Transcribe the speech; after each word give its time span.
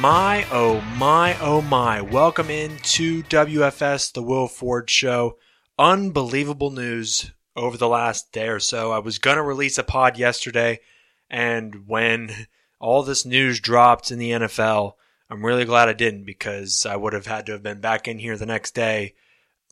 My, 0.00 0.46
oh 0.50 0.80
my, 0.96 1.38
oh 1.42 1.60
my. 1.60 2.00
Welcome 2.00 2.48
into 2.48 3.22
WFS, 3.24 4.10
the 4.10 4.22
Will 4.22 4.48
Ford 4.48 4.88
Show. 4.88 5.36
Unbelievable 5.78 6.70
news 6.70 7.32
over 7.54 7.76
the 7.76 7.86
last 7.86 8.32
day 8.32 8.48
or 8.48 8.60
so. 8.60 8.92
I 8.92 8.98
was 8.98 9.18
going 9.18 9.36
to 9.36 9.42
release 9.42 9.76
a 9.76 9.82
pod 9.82 10.16
yesterday, 10.16 10.80
and 11.28 11.86
when 11.86 12.46
all 12.78 13.02
this 13.02 13.26
news 13.26 13.60
dropped 13.60 14.10
in 14.10 14.18
the 14.18 14.30
NFL, 14.30 14.94
I'm 15.28 15.44
really 15.44 15.66
glad 15.66 15.90
I 15.90 15.92
didn't 15.92 16.24
because 16.24 16.86
I 16.86 16.96
would 16.96 17.12
have 17.12 17.26
had 17.26 17.44
to 17.44 17.52
have 17.52 17.62
been 17.62 17.82
back 17.82 18.08
in 18.08 18.18
here 18.18 18.38
the 18.38 18.46
next 18.46 18.74
day, 18.74 19.12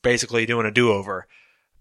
basically 0.02 0.44
doing 0.44 0.66
a 0.66 0.70
do 0.70 0.92
over. 0.92 1.26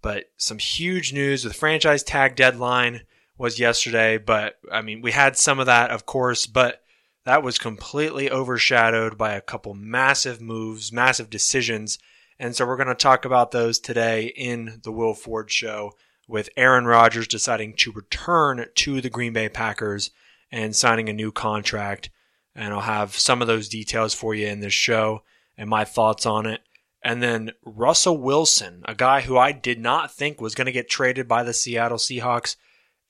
But 0.02 0.30
some 0.38 0.60
huge 0.60 1.12
news 1.12 1.44
with 1.44 1.54
franchise 1.54 2.02
tag 2.02 2.38
deadline 2.38 3.02
was 3.38 3.60
yesterday. 3.60 4.18
But 4.18 4.58
I 4.72 4.82
mean, 4.82 5.02
we 5.02 5.12
had 5.12 5.36
some 5.36 5.60
of 5.60 5.66
that, 5.66 5.92
of 5.92 6.06
course, 6.06 6.46
but 6.46 6.82
that 7.28 7.44
was 7.44 7.58
completely 7.58 8.32
overshadowed 8.32 9.18
by 9.18 9.34
a 9.34 9.42
couple 9.42 9.74
massive 9.74 10.40
moves, 10.40 10.94
massive 10.94 11.30
decisions. 11.30 12.00
And 12.40 12.56
so 12.56 12.66
we're 12.66 12.78
going 12.78 12.88
to 12.88 12.96
talk 12.96 13.26
about 13.26 13.52
those 13.52 13.80
today 13.80 14.28
in 14.28 14.80
the 14.86 14.94
Will 14.94 15.14
Ford 15.14 15.52
show 15.52 15.92
with 16.26 16.48
Aaron 16.56 16.86
Rodgers 16.86 17.28
deciding 17.28 17.74
to 17.80 17.92
return 17.92 18.68
to 18.74 19.02
the 19.02 19.10
Green 19.10 19.34
Bay 19.34 19.50
Packers 19.50 20.10
and 20.54 20.74
signing 20.74 21.10
a 21.10 21.14
new 21.14 21.34
contract. 21.34 22.12
And 22.56 22.74
I'll 22.74 22.80
have 22.80 23.18
some 23.18 23.42
of 23.42 23.48
those 23.50 23.68
details 23.68 24.14
for 24.14 24.34
you 24.34 24.48
in 24.48 24.62
this 24.62 24.72
show 24.72 25.24
and 25.58 25.70
my 25.70 25.84
thoughts 25.84 26.26
on 26.26 26.46
it. 26.46 26.62
And 27.04 27.22
then 27.22 27.52
Russell 27.66 28.18
Wilson, 28.18 28.84
a 28.86 28.96
guy 28.96 29.20
who 29.20 29.38
I 29.38 29.52
did 29.52 29.82
not 29.82 30.14
think 30.14 30.40
was 30.40 30.56
going 30.56 30.68
to 30.68 30.72
get 30.72 30.90
traded 30.90 31.28
by 31.28 31.44
the 31.44 31.54
Seattle 31.54 31.98
Seahawks, 31.98 32.56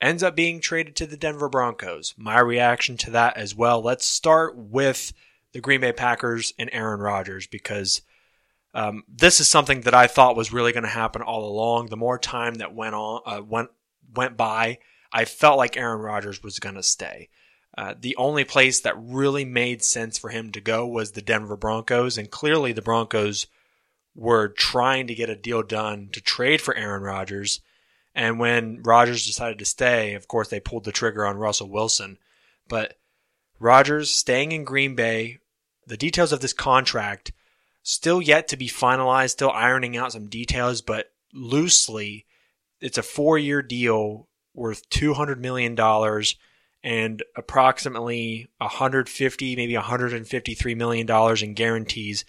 ends 0.02 0.24
up 0.24 0.36
being 0.36 0.60
traded 0.60 0.96
to 0.98 1.08
the 1.08 1.18
Denver 1.18 1.50
Broncos. 1.50 2.14
My 2.18 2.40
reaction 2.40 2.98
to 2.98 3.12
that 3.12 3.38
as 3.38 3.56
well. 3.56 3.82
Let's 3.82 4.06
start 4.06 4.56
with 4.56 5.14
the 5.54 5.62
Green 5.62 5.82
Bay 5.82 5.92
Packers 5.92 6.54
and 6.60 6.70
Aaron 6.72 7.00
Rodgers 7.00 7.48
because 7.48 8.02
um, 8.74 9.04
this 9.08 9.40
is 9.40 9.48
something 9.48 9.82
that 9.82 9.96
I 9.96 10.08
thought 10.08 10.36
was 10.36 10.54
really 10.54 10.72
going 10.72 10.84
to 10.84 10.90
happen 10.90 11.22
all 11.22 11.50
along. 11.50 11.88
The 11.88 11.98
more 11.98 12.20
time 12.20 12.56
that 12.56 12.76
went 12.76 12.96
on 12.96 13.22
uh, 13.26 13.42
went 13.42 13.70
went 14.14 14.38
by, 14.38 14.80
I 15.12 15.26
felt 15.26 15.58
like 15.58 15.78
Aaron 15.78 16.02
Rodgers 16.02 16.44
was 16.44 16.60
going 16.60 16.76
to 16.76 16.84
stay. 16.84 17.30
Uh, 17.78 17.94
the 18.00 18.16
only 18.18 18.44
place 18.44 18.82
that 18.82 18.96
really 18.98 19.46
made 19.46 19.84
sense 19.84 20.18
for 20.18 20.30
him 20.30 20.52
to 20.52 20.62
go 20.62 20.86
was 20.88 21.12
the 21.12 21.22
Denver 21.22 21.56
Broncos, 21.56 22.18
and 22.18 22.30
clearly 22.30 22.72
the 22.72 22.82
Broncos 22.82 23.48
were 24.16 24.48
trying 24.48 25.08
to 25.08 25.16
get 25.16 25.30
a 25.30 25.36
deal 25.36 25.62
done 25.62 26.10
to 26.12 26.22
trade 26.22 26.60
for 26.60 26.76
Aaron 26.76 27.04
Rodgers. 27.04 27.62
And 28.18 28.40
when 28.40 28.82
Rodgers 28.82 29.28
decided 29.28 29.60
to 29.60 29.66
stay, 29.66 30.16
of 30.16 30.28
course, 30.28 30.48
they 30.48 30.60
pulled 30.60 30.86
the 30.86 30.92
trigger 30.92 31.24
on 31.24 31.38
Russell 31.38 31.70
Wilson. 31.70 32.18
But 32.68 32.98
Rodgers 33.60 34.10
staying 34.10 34.54
in 34.54 34.64
Green 34.64 34.96
Bay, 34.96 35.38
the 35.86 35.98
details 35.98 36.34
of 36.34 36.40
this 36.40 36.52
contract 36.52 37.32
still 37.84 38.20
yet 38.20 38.48
to 38.48 38.58
be 38.58 38.68
finalized, 38.68 39.30
still 39.30 39.52
ironing 39.52 39.96
out 39.96 40.14
some 40.14 40.30
details, 40.30 40.82
but 40.82 41.12
loosely, 41.32 42.26
it's 42.82 42.98
a 42.98 43.04
four 43.04 43.38
year 43.38 43.62
deal 43.62 44.28
worth 44.56 44.90
$200 44.90 45.38
million 45.38 45.80
and 46.84 47.24
approximately 47.36 48.48
150, 48.58 49.56
maybe 49.56 49.76
153 49.76 50.74
million 50.74 51.06
dollars 51.06 51.44
in 51.44 51.54
guarantees. 51.54 52.26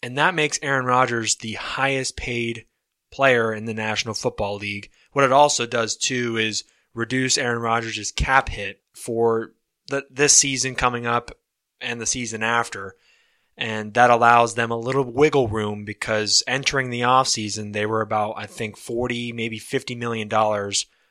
And 0.00 0.16
that 0.16 0.36
makes 0.36 0.60
Aaron 0.62 0.86
Rodgers 0.86 1.36
the 1.36 1.54
highest 1.54 2.16
paid 2.16 2.66
player 3.10 3.52
in 3.52 3.64
the 3.64 3.74
National 3.74 4.14
Football 4.14 4.58
League. 4.58 4.90
What 5.18 5.24
it 5.24 5.32
also 5.32 5.66
does 5.66 5.96
too 5.96 6.36
is 6.36 6.62
reduce 6.94 7.38
Aaron 7.38 7.58
Rodgers' 7.58 8.12
cap 8.12 8.50
hit 8.50 8.82
for 8.94 9.50
the, 9.88 10.06
this 10.08 10.36
season 10.36 10.76
coming 10.76 11.06
up 11.06 11.32
and 11.80 12.00
the 12.00 12.06
season 12.06 12.44
after. 12.44 12.94
And 13.56 13.94
that 13.94 14.10
allows 14.10 14.54
them 14.54 14.70
a 14.70 14.78
little 14.78 15.02
wiggle 15.02 15.48
room 15.48 15.84
because 15.84 16.44
entering 16.46 16.90
the 16.90 17.00
offseason, 17.00 17.72
they 17.72 17.84
were 17.84 18.00
about, 18.00 18.34
I 18.36 18.46
think, 18.46 18.76
40, 18.76 19.32
maybe 19.32 19.58
$50 19.58 19.98
million 19.98 20.32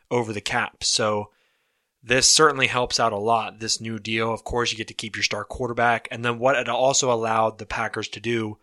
over 0.10 0.32
the 0.32 0.40
cap. 0.40 0.86
So 0.86 1.32
this 2.02 2.32
certainly 2.32 2.68
helps 2.68 3.02
out 3.02 3.12
a 3.12 3.18
lot, 3.18 3.60
this 3.60 3.82
new 3.82 4.00
deal. 4.00 4.34
Of 4.34 4.46
course, 4.46 4.72
you 4.72 4.78
get 4.78 4.88
to 4.88 4.94
keep 4.94 5.18
your 5.18 5.24
star 5.24 5.44
quarterback. 5.44 6.08
And 6.12 6.24
then 6.24 6.40
what 6.40 6.56
it 6.56 6.70
also 6.70 7.12
allowed 7.12 7.58
the 7.58 7.66
Packers 7.66 8.08
to 8.08 8.22
do 8.22 8.58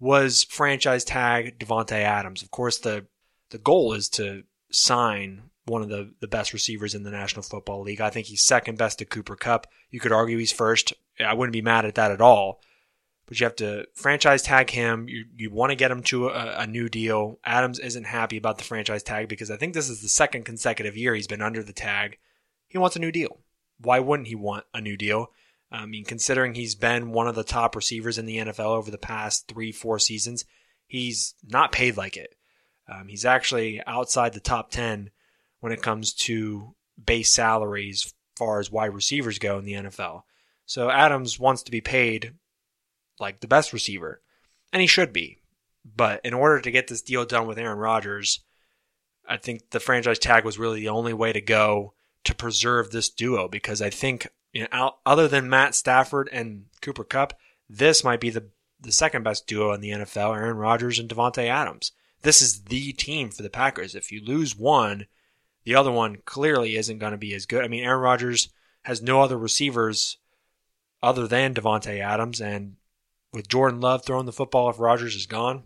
was 0.00 0.42
franchise 0.42 1.04
tag 1.04 1.60
Davante 1.60 1.92
Adams. 1.92 2.42
Of 2.42 2.50
course, 2.50 2.78
the 2.78 3.06
the 3.50 3.58
goal 3.58 3.92
is 3.92 4.08
to 4.08 4.44
sign 4.70 5.50
one 5.66 5.82
of 5.82 5.88
the, 5.88 6.12
the 6.20 6.28
best 6.28 6.52
receivers 6.52 6.94
in 6.94 7.02
the 7.02 7.10
National 7.10 7.42
Football 7.42 7.82
League. 7.82 8.00
I 8.00 8.10
think 8.10 8.26
he's 8.26 8.42
second 8.42 8.78
best 8.78 8.98
to 8.98 9.04
Cooper 9.04 9.36
Kupp. 9.36 9.66
You 9.90 10.00
could 10.00 10.12
argue 10.12 10.38
he's 10.38 10.52
first. 10.52 10.92
I 11.24 11.34
wouldn't 11.34 11.52
be 11.52 11.62
mad 11.62 11.84
at 11.84 11.94
that 11.94 12.10
at 12.10 12.20
all. 12.20 12.60
But 13.26 13.38
you 13.38 13.44
have 13.44 13.56
to 13.56 13.86
franchise 13.94 14.42
tag 14.42 14.70
him. 14.70 15.08
You 15.08 15.24
you 15.36 15.50
want 15.50 15.70
to 15.70 15.76
get 15.76 15.92
him 15.92 16.02
to 16.04 16.28
a, 16.28 16.62
a 16.62 16.66
new 16.66 16.88
deal. 16.88 17.38
Adams 17.44 17.78
isn't 17.78 18.04
happy 18.04 18.36
about 18.36 18.58
the 18.58 18.64
franchise 18.64 19.04
tag 19.04 19.28
because 19.28 19.52
I 19.52 19.56
think 19.56 19.72
this 19.72 19.88
is 19.88 20.02
the 20.02 20.08
second 20.08 20.44
consecutive 20.44 20.96
year 20.96 21.14
he's 21.14 21.28
been 21.28 21.40
under 21.40 21.62
the 21.62 21.72
tag. 21.72 22.18
He 22.66 22.78
wants 22.78 22.96
a 22.96 23.00
new 23.00 23.12
deal. 23.12 23.38
Why 23.78 24.00
wouldn't 24.00 24.28
he 24.28 24.34
want 24.34 24.64
a 24.74 24.80
new 24.80 24.96
deal? 24.96 25.30
I 25.70 25.86
mean, 25.86 26.04
considering 26.04 26.54
he's 26.54 26.74
been 26.74 27.12
one 27.12 27.28
of 27.28 27.36
the 27.36 27.44
top 27.44 27.76
receivers 27.76 28.18
in 28.18 28.26
the 28.26 28.38
NFL 28.38 28.76
over 28.76 28.90
the 28.90 28.98
past 28.98 29.46
three, 29.46 29.70
four 29.70 30.00
seasons, 30.00 30.44
he's 30.88 31.34
not 31.46 31.70
paid 31.70 31.96
like 31.96 32.16
it. 32.16 32.34
Um, 32.90 33.08
he's 33.08 33.24
actually 33.24 33.80
outside 33.86 34.32
the 34.32 34.40
top 34.40 34.70
10 34.70 35.10
when 35.60 35.72
it 35.72 35.82
comes 35.82 36.12
to 36.12 36.74
base 37.02 37.32
salaries 37.32 38.12
far 38.36 38.58
as 38.58 38.70
wide 38.70 38.94
receivers 38.94 39.38
go 39.38 39.58
in 39.58 39.64
the 39.64 39.74
NFL. 39.74 40.22
So 40.66 40.90
Adams 40.90 41.38
wants 41.38 41.62
to 41.64 41.70
be 41.70 41.80
paid 41.80 42.34
like 43.18 43.40
the 43.40 43.48
best 43.48 43.72
receiver, 43.72 44.22
and 44.72 44.80
he 44.80 44.86
should 44.86 45.12
be. 45.12 45.38
But 45.84 46.20
in 46.24 46.34
order 46.34 46.60
to 46.60 46.70
get 46.70 46.88
this 46.88 47.02
deal 47.02 47.24
done 47.24 47.46
with 47.46 47.58
Aaron 47.58 47.78
Rodgers, 47.78 48.40
I 49.28 49.36
think 49.36 49.70
the 49.70 49.80
franchise 49.80 50.18
tag 50.18 50.44
was 50.44 50.58
really 50.58 50.80
the 50.80 50.88
only 50.88 51.12
way 51.12 51.32
to 51.32 51.40
go 51.40 51.94
to 52.24 52.34
preserve 52.34 52.90
this 52.90 53.08
duo 53.08 53.48
because 53.48 53.80
I 53.80 53.90
think 53.90 54.28
you 54.52 54.66
know 54.72 54.96
other 55.06 55.28
than 55.28 55.48
Matt 55.48 55.74
Stafford 55.74 56.28
and 56.32 56.66
Cooper 56.82 57.04
Kupp, 57.04 57.34
this 57.68 58.02
might 58.04 58.20
be 58.20 58.30
the 58.30 58.48
the 58.80 58.92
second 58.92 59.22
best 59.22 59.46
duo 59.46 59.72
in 59.72 59.80
the 59.80 59.90
NFL, 59.90 60.34
Aaron 60.34 60.56
Rodgers 60.56 60.98
and 60.98 61.08
Davante 61.08 61.46
Adams 61.46 61.92
this 62.22 62.42
is 62.42 62.64
the 62.64 62.92
team 62.92 63.30
for 63.30 63.42
the 63.42 63.50
Packers. 63.50 63.94
If 63.94 64.12
you 64.12 64.22
lose 64.22 64.56
one, 64.56 65.06
the 65.64 65.74
other 65.74 65.90
one 65.90 66.18
clearly 66.24 66.76
isn't 66.76 66.98
going 66.98 67.12
to 67.12 67.18
be 67.18 67.34
as 67.34 67.46
good. 67.46 67.64
I 67.64 67.68
mean, 67.68 67.84
Aaron 67.84 68.00
Rodgers 68.00 68.50
has 68.82 69.02
no 69.02 69.20
other 69.20 69.38
receivers 69.38 70.18
other 71.02 71.26
than 71.26 71.54
Davante 71.54 72.00
Adams, 72.00 72.40
and 72.40 72.76
with 73.32 73.48
Jordan 73.48 73.80
Love 73.80 74.04
throwing 74.04 74.26
the 74.26 74.32
football 74.32 74.68
if 74.68 74.78
Rodgers 74.78 75.14
is 75.14 75.26
gone, 75.26 75.64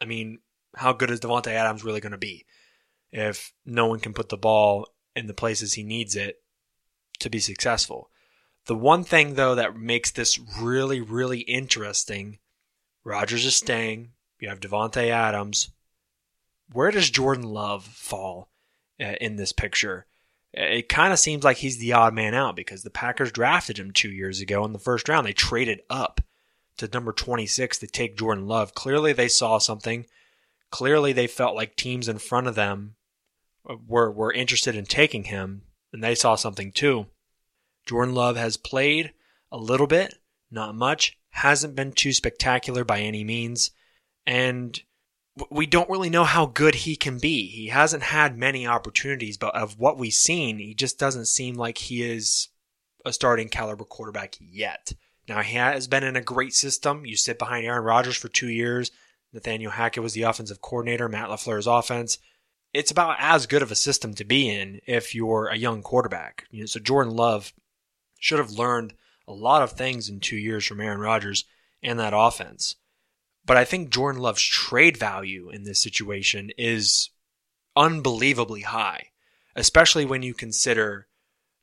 I 0.00 0.04
mean, 0.04 0.38
how 0.76 0.92
good 0.92 1.10
is 1.10 1.20
Davante 1.20 1.48
Adams 1.48 1.84
really 1.84 2.00
going 2.00 2.12
to 2.12 2.18
be 2.18 2.46
if 3.12 3.52
no 3.64 3.86
one 3.86 4.00
can 4.00 4.12
put 4.12 4.28
the 4.28 4.36
ball 4.36 4.86
in 5.16 5.26
the 5.26 5.34
places 5.34 5.74
he 5.74 5.82
needs 5.82 6.16
it 6.16 6.42
to 7.20 7.30
be 7.30 7.40
successful? 7.40 8.10
The 8.66 8.76
one 8.76 9.04
thing 9.04 9.34
though 9.34 9.54
that 9.54 9.76
makes 9.76 10.10
this 10.10 10.38
really, 10.60 11.00
really 11.00 11.40
interesting, 11.40 12.38
Rodgers 13.04 13.44
is 13.44 13.56
staying. 13.56 14.12
You 14.40 14.48
have 14.48 14.60
Davante 14.60 15.08
Adams. 15.08 15.70
Where 16.72 16.90
does 16.90 17.10
Jordan 17.10 17.44
Love 17.44 17.84
fall 17.84 18.50
uh, 19.00 19.14
in 19.20 19.36
this 19.36 19.52
picture? 19.52 20.06
It 20.52 20.88
kind 20.88 21.12
of 21.12 21.18
seems 21.18 21.44
like 21.44 21.58
he's 21.58 21.78
the 21.78 21.92
odd 21.92 22.14
man 22.14 22.34
out 22.34 22.56
because 22.56 22.82
the 22.82 22.90
Packers 22.90 23.30
drafted 23.30 23.78
him 23.78 23.92
two 23.92 24.10
years 24.10 24.40
ago 24.40 24.64
in 24.64 24.72
the 24.72 24.78
first 24.78 25.08
round. 25.08 25.26
They 25.26 25.32
traded 25.32 25.82
up 25.88 26.20
to 26.78 26.88
number 26.92 27.12
26 27.12 27.78
to 27.78 27.86
take 27.86 28.16
Jordan 28.16 28.46
Love. 28.46 28.74
Clearly, 28.74 29.12
they 29.12 29.28
saw 29.28 29.58
something. 29.58 30.06
Clearly, 30.70 31.12
they 31.12 31.26
felt 31.26 31.54
like 31.54 31.76
teams 31.76 32.08
in 32.08 32.18
front 32.18 32.46
of 32.46 32.54
them 32.54 32.96
were, 33.86 34.10
were 34.10 34.32
interested 34.32 34.74
in 34.74 34.86
taking 34.86 35.24
him, 35.24 35.62
and 35.92 36.02
they 36.02 36.14
saw 36.14 36.34
something 36.34 36.72
too. 36.72 37.06
Jordan 37.86 38.14
Love 38.14 38.36
has 38.36 38.56
played 38.56 39.12
a 39.52 39.58
little 39.58 39.86
bit, 39.86 40.14
not 40.50 40.74
much, 40.74 41.18
hasn't 41.30 41.76
been 41.76 41.92
too 41.92 42.12
spectacular 42.12 42.84
by 42.84 43.00
any 43.00 43.22
means 43.22 43.70
and 44.30 44.80
we 45.50 45.66
don't 45.66 45.90
really 45.90 46.08
know 46.08 46.22
how 46.22 46.46
good 46.46 46.76
he 46.76 46.94
can 46.94 47.18
be. 47.18 47.48
He 47.48 47.66
hasn't 47.66 48.04
had 48.04 48.38
many 48.38 48.64
opportunities, 48.64 49.36
but 49.36 49.56
of 49.56 49.76
what 49.76 49.98
we've 49.98 50.12
seen, 50.12 50.60
he 50.60 50.72
just 50.72 51.00
doesn't 51.00 51.26
seem 51.26 51.56
like 51.56 51.78
he 51.78 52.04
is 52.04 52.48
a 53.04 53.12
starting 53.12 53.48
caliber 53.48 53.84
quarterback 53.84 54.36
yet. 54.38 54.92
Now, 55.28 55.42
he 55.42 55.56
has 55.56 55.88
been 55.88 56.04
in 56.04 56.14
a 56.14 56.20
great 56.22 56.54
system. 56.54 57.04
You 57.04 57.16
sit 57.16 57.40
behind 57.40 57.66
Aaron 57.66 57.82
Rodgers 57.82 58.16
for 58.16 58.28
two 58.28 58.48
years. 58.48 58.92
Nathaniel 59.32 59.72
Hackett 59.72 60.04
was 60.04 60.12
the 60.12 60.22
offensive 60.22 60.60
coordinator, 60.60 61.08
Matt 61.08 61.28
LaFleur's 61.28 61.66
offense. 61.66 62.18
It's 62.72 62.92
about 62.92 63.16
as 63.18 63.48
good 63.48 63.62
of 63.62 63.72
a 63.72 63.76
system 63.76 64.14
to 64.14 64.24
be 64.24 64.48
in 64.48 64.80
if 64.86 65.12
you're 65.12 65.48
a 65.48 65.58
young 65.58 65.82
quarterback. 65.82 66.44
You 66.52 66.60
know, 66.60 66.66
so 66.66 66.78
Jordan 66.78 67.16
Love 67.16 67.52
should 68.20 68.38
have 68.38 68.52
learned 68.52 68.94
a 69.26 69.32
lot 69.32 69.62
of 69.62 69.72
things 69.72 70.08
in 70.08 70.20
two 70.20 70.36
years 70.36 70.64
from 70.64 70.80
Aaron 70.80 71.00
Rodgers 71.00 71.46
and 71.82 71.98
that 71.98 72.12
offense. 72.14 72.76
But 73.44 73.56
I 73.56 73.64
think 73.64 73.90
Jordan 73.90 74.20
Love's 74.20 74.42
trade 74.42 74.96
value 74.96 75.50
in 75.50 75.64
this 75.64 75.80
situation 75.80 76.50
is 76.56 77.10
unbelievably 77.76 78.62
high, 78.62 79.08
especially 79.56 80.04
when 80.04 80.22
you 80.22 80.34
consider 80.34 81.06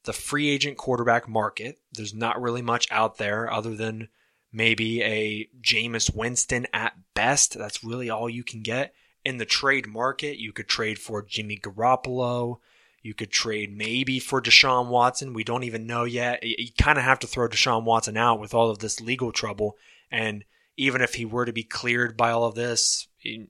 the 0.04 0.14
free 0.14 0.50
agent 0.50 0.78
quarterback 0.78 1.28
market. 1.28 1.80
There's 1.92 2.14
not 2.14 2.42
really 2.42 2.62
much 2.62 2.88
out 2.92 3.18
there 3.18 3.52
other 3.52 3.76
than 3.76 4.10
maybe 4.52 5.04
a 5.04 5.50
Jameis 5.62 6.14
Winston 6.16 6.68
at 6.74 6.98
best. 7.14 7.58
That's 7.58 7.84
really 7.84 8.10
all 8.10 8.30
you 8.30 8.44
can 8.44 8.62
get. 8.62 8.94
In 9.24 9.38
the 9.38 9.46
trade 9.46 9.88
market, 9.88 10.38
you 10.38 10.54
could 10.54 10.68
trade 10.68 11.00
for 11.00 11.22
Jimmy 11.22 11.58
Garoppolo. 11.58 12.60
You 13.02 13.14
could 13.14 13.32
trade 13.32 13.76
maybe 13.76 14.20
for 14.20 14.42
Deshaun 14.42 14.88
Watson. 14.88 15.34
We 15.34 15.44
don't 15.44 15.64
even 15.64 15.86
know 15.86 16.06
yet. 16.06 16.44
You 16.44 16.70
kind 16.80 16.98
of 16.98 17.04
have 17.04 17.20
to 17.20 17.28
throw 17.28 17.48
Deshaun 17.48 17.84
Watson 17.84 18.18
out 18.18 18.40
with 18.40 18.54
all 18.54 18.70
of 18.70 18.80
this 18.80 19.02
legal 19.02 19.32
trouble. 19.32 19.78
And 20.10 20.46
even 20.78 21.02
if 21.02 21.16
he 21.16 21.26
were 21.26 21.46
to 21.46 21.52
be 21.52 21.64
cleared 21.64 22.16
by 22.16 22.32
all 22.32 22.46
of 22.46 22.56
this 22.56 23.08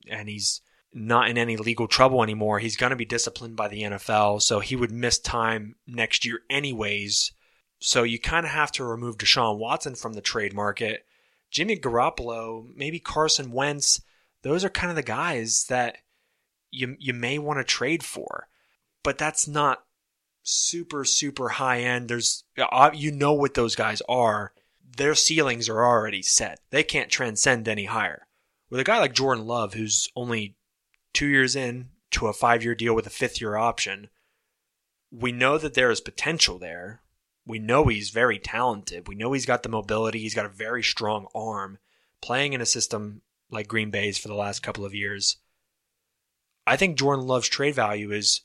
and 0.09 0.29
he's 0.29 0.61
not 0.93 1.29
in 1.29 1.37
any 1.37 1.57
legal 1.57 1.87
trouble 1.87 2.23
anymore, 2.23 2.59
he's 2.59 2.77
going 2.77 2.89
to 2.89 2.95
be 2.95 3.05
disciplined 3.05 3.55
by 3.55 3.67
the 3.67 3.83
NFL. 3.83 4.41
So 4.41 4.61
he 4.61 4.75
would 4.75 4.91
miss 4.91 5.19
time 5.19 5.75
next 5.85 6.25
year, 6.25 6.39
anyways. 6.49 7.33
So 7.79 8.03
you 8.03 8.17
kind 8.17 8.45
of 8.45 8.51
have 8.51 8.71
to 8.73 8.85
remove 8.85 9.17
Deshaun 9.17 9.59
Watson 9.59 9.95
from 9.95 10.13
the 10.13 10.21
trade 10.21 10.53
market. 10.53 11.05
Jimmy 11.51 11.77
Garoppolo, 11.77 12.67
maybe 12.75 12.99
Carson 12.99 13.51
Wentz, 13.51 14.01
those 14.41 14.63
are 14.65 14.69
kind 14.69 14.89
of 14.89 14.95
the 14.95 15.03
guys 15.03 15.65
that 15.69 15.97
you 16.71 16.95
you 16.99 17.13
may 17.13 17.39
want 17.39 17.59
to 17.59 17.63
trade 17.63 18.03
for. 18.03 18.47
But 19.03 19.17
that's 19.17 19.47
not 19.47 19.83
super 20.43 21.05
super 21.05 21.49
high 21.49 21.81
end. 21.81 22.09
There's 22.09 22.43
uh, 22.57 22.91
you 22.93 23.11
know 23.11 23.33
what 23.33 23.53
those 23.53 23.75
guys 23.75 24.01
are. 24.09 24.53
Their 24.95 25.15
ceilings 25.15 25.67
are 25.69 25.85
already 25.85 26.21
set. 26.21 26.59
They 26.69 26.83
can't 26.83 27.09
transcend 27.09 27.67
any 27.67 27.85
higher. 27.85 28.27
With 28.69 28.79
a 28.79 28.83
guy 28.83 28.99
like 28.99 29.13
Jordan 29.13 29.45
Love 29.45 29.73
who's 29.73 30.09
only 30.15 30.55
2 31.13 31.27
years 31.27 31.55
in 31.55 31.89
to 32.11 32.27
a 32.27 32.33
5-year 32.33 32.75
deal 32.75 32.95
with 32.95 33.07
a 33.07 33.11
5th 33.11 33.41
year 33.41 33.55
option, 33.55 34.09
we 35.11 35.31
know 35.31 35.57
that 35.57 35.73
there 35.73 35.91
is 35.91 36.01
potential 36.01 36.57
there 36.57 37.01
we 37.47 37.59
know 37.59 37.85
he's 37.85 38.09
very 38.09 38.37
talented. 38.37 39.07
We 39.07 39.15
know 39.15 39.31
he's 39.31 39.45
got 39.45 39.63
the 39.63 39.69
mobility. 39.69 40.19
He's 40.19 40.35
got 40.35 40.45
a 40.45 40.49
very 40.49 40.83
strong 40.83 41.27
arm. 41.33 41.79
Playing 42.21 42.53
in 42.53 42.61
a 42.61 42.65
system 42.65 43.21
like 43.49 43.69
Green 43.69 43.89
Bay's 43.89 44.17
for 44.17 44.27
the 44.27 44.35
last 44.35 44.61
couple 44.61 44.83
of 44.83 44.93
years, 44.93 45.37
I 46.65 46.75
think 46.75 46.97
Jordan 46.97 47.25
Love's 47.25 47.47
trade 47.47 47.75
value 47.75 48.11
is 48.11 48.41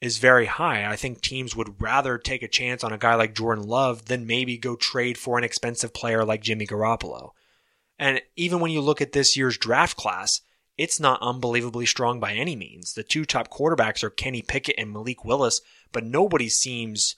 is 0.00 0.18
very 0.18 0.46
high. 0.46 0.90
I 0.90 0.96
think 0.96 1.20
teams 1.20 1.56
would 1.56 1.80
rather 1.80 2.18
take 2.18 2.42
a 2.42 2.48
chance 2.48 2.84
on 2.84 2.92
a 2.92 2.98
guy 2.98 3.14
like 3.14 3.34
Jordan 3.34 3.64
Love 3.66 4.06
than 4.06 4.26
maybe 4.26 4.56
go 4.56 4.76
trade 4.76 5.18
for 5.18 5.38
an 5.38 5.44
expensive 5.44 5.92
player 5.92 6.24
like 6.24 6.42
Jimmy 6.42 6.66
Garoppolo. 6.66 7.30
And 7.98 8.22
even 8.36 8.60
when 8.60 8.70
you 8.70 8.80
look 8.80 9.00
at 9.00 9.12
this 9.12 9.36
year's 9.36 9.58
draft 9.58 9.96
class, 9.96 10.40
it's 10.76 11.00
not 11.00 11.20
unbelievably 11.20 11.86
strong 11.86 12.20
by 12.20 12.32
any 12.32 12.54
means. 12.54 12.94
The 12.94 13.02
two 13.02 13.24
top 13.24 13.50
quarterbacks 13.50 14.04
are 14.04 14.10
Kenny 14.10 14.42
Pickett 14.42 14.76
and 14.78 14.92
Malik 14.92 15.24
Willis, 15.24 15.60
but 15.90 16.04
nobody 16.04 16.48
seems 16.48 17.16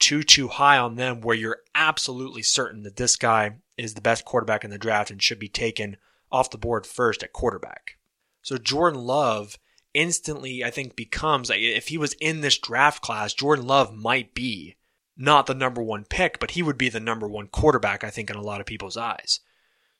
too 0.00 0.22
too 0.22 0.48
high 0.48 0.78
on 0.78 0.96
them 0.96 1.20
where 1.20 1.36
you're 1.36 1.60
absolutely 1.74 2.42
certain 2.42 2.82
that 2.82 2.96
this 2.96 3.16
guy 3.16 3.56
is 3.76 3.94
the 3.94 4.00
best 4.00 4.24
quarterback 4.24 4.64
in 4.64 4.70
the 4.70 4.78
draft 4.78 5.10
and 5.10 5.22
should 5.22 5.38
be 5.38 5.48
taken 5.48 5.96
off 6.30 6.50
the 6.50 6.58
board 6.58 6.86
first 6.86 7.22
at 7.22 7.32
quarterback. 7.32 7.98
So 8.42 8.58
Jordan 8.58 9.00
Love 9.00 9.58
instantly 9.98 10.62
I 10.62 10.70
think 10.70 10.94
becomes 10.94 11.50
if 11.52 11.88
he 11.88 11.98
was 11.98 12.14
in 12.20 12.40
this 12.40 12.56
draft 12.56 13.02
class, 13.02 13.34
Jordan 13.34 13.66
Love 13.66 13.92
might 13.92 14.32
be 14.32 14.76
not 15.16 15.46
the 15.46 15.54
number 15.54 15.82
1 15.82 16.04
pick, 16.04 16.38
but 16.38 16.52
he 16.52 16.62
would 16.62 16.78
be 16.78 16.88
the 16.88 17.00
number 17.00 17.26
1 17.26 17.48
quarterback 17.48 18.04
I 18.04 18.10
think 18.10 18.30
in 18.30 18.36
a 18.36 18.42
lot 18.42 18.60
of 18.60 18.66
people's 18.66 18.96
eyes. 18.96 19.40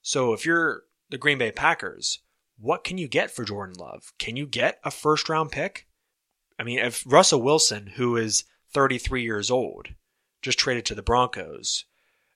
So 0.01 0.33
if 0.33 0.47
you're 0.47 0.85
the 1.11 1.19
Green 1.19 1.39
Bay 1.39 1.51
Packers, 1.51 2.21
what 2.57 2.85
can 2.85 2.97
you 2.97 3.09
get 3.09 3.33
for 3.33 3.45
Jordan 3.45 3.75
Love? 3.77 4.13
Can 4.19 4.37
you 4.37 4.47
get 4.47 4.79
a 4.85 4.93
first 4.93 5.29
round 5.29 5.51
pick? 5.51 5.89
I 6.59 6.63
mean, 6.63 6.79
if 6.79 7.03
Russell 7.05 7.43
Wilson, 7.43 7.89
who 7.97 8.17
is 8.17 8.45
33 8.73 9.23
years 9.23 9.51
old, 9.51 9.89
just 10.43 10.59
traded 10.59 10.85
to 10.87 10.95
the 10.95 11.03
Broncos. 11.03 11.85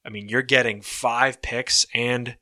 I 0.05 0.09
mean, 0.09 0.29
you're 0.29 0.43
getting 0.43 0.83
five 0.83 1.41
picks 1.43 1.87
and 1.95 2.37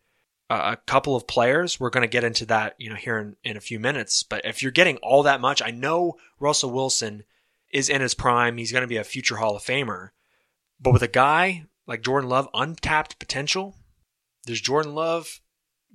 a 0.50 0.76
couple 0.87 1.17
of 1.17 1.26
players. 1.26 1.79
We're 1.79 1.91
going 1.91 2.02
to 2.02 2.08
get 2.08 2.25
into 2.25 2.44
that, 2.47 2.75
you 2.79 2.91
know, 2.91 2.97
here 2.97 3.19
in, 3.19 3.37
in 3.44 3.56
a 3.56 3.61
few 3.61 3.79
minutes. 3.79 4.23
But 4.23 4.44
if 4.44 4.62
you're 4.62 4.73
getting 4.73 4.97
all 4.99 5.23
that 5.23 5.41
much, 5.41 5.62
I 5.62 5.70
know 5.70 6.17
Russell 6.38 6.73
Wilson 6.73 7.25
is 7.73 7.88
in 7.88 8.00
his 8.00 8.14
prime. 8.14 8.56
He's 8.56 8.73
going 8.73 8.82
to 8.82 8.88
be 8.88 8.97
a 8.97 9.05
future 9.05 9.37
Hall 9.37 9.56
of 9.56 9.62
Famer. 9.62 10.11
But 10.81 10.93
with 10.93 11.02
a 11.02 11.08
guy 11.08 11.67
like 11.87 12.02
Jordan 12.02 12.29
Love, 12.29 12.49
untapped 12.52 13.19
potential, 13.19 13.76
does 14.44 14.61
Jordan 14.61 14.94
Love 14.94 15.41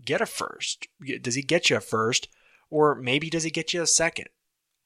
get 0.03 0.21
a 0.21 0.25
first? 0.25 0.87
Does 1.21 1.35
he 1.35 1.41
get 1.41 1.69
you 1.69 1.77
a 1.77 1.81
first? 1.81 2.29
Or 2.69 2.95
maybe 2.95 3.29
does 3.29 3.43
he 3.43 3.51
get 3.51 3.73
you 3.73 3.81
a 3.81 3.87
second? 3.87 4.27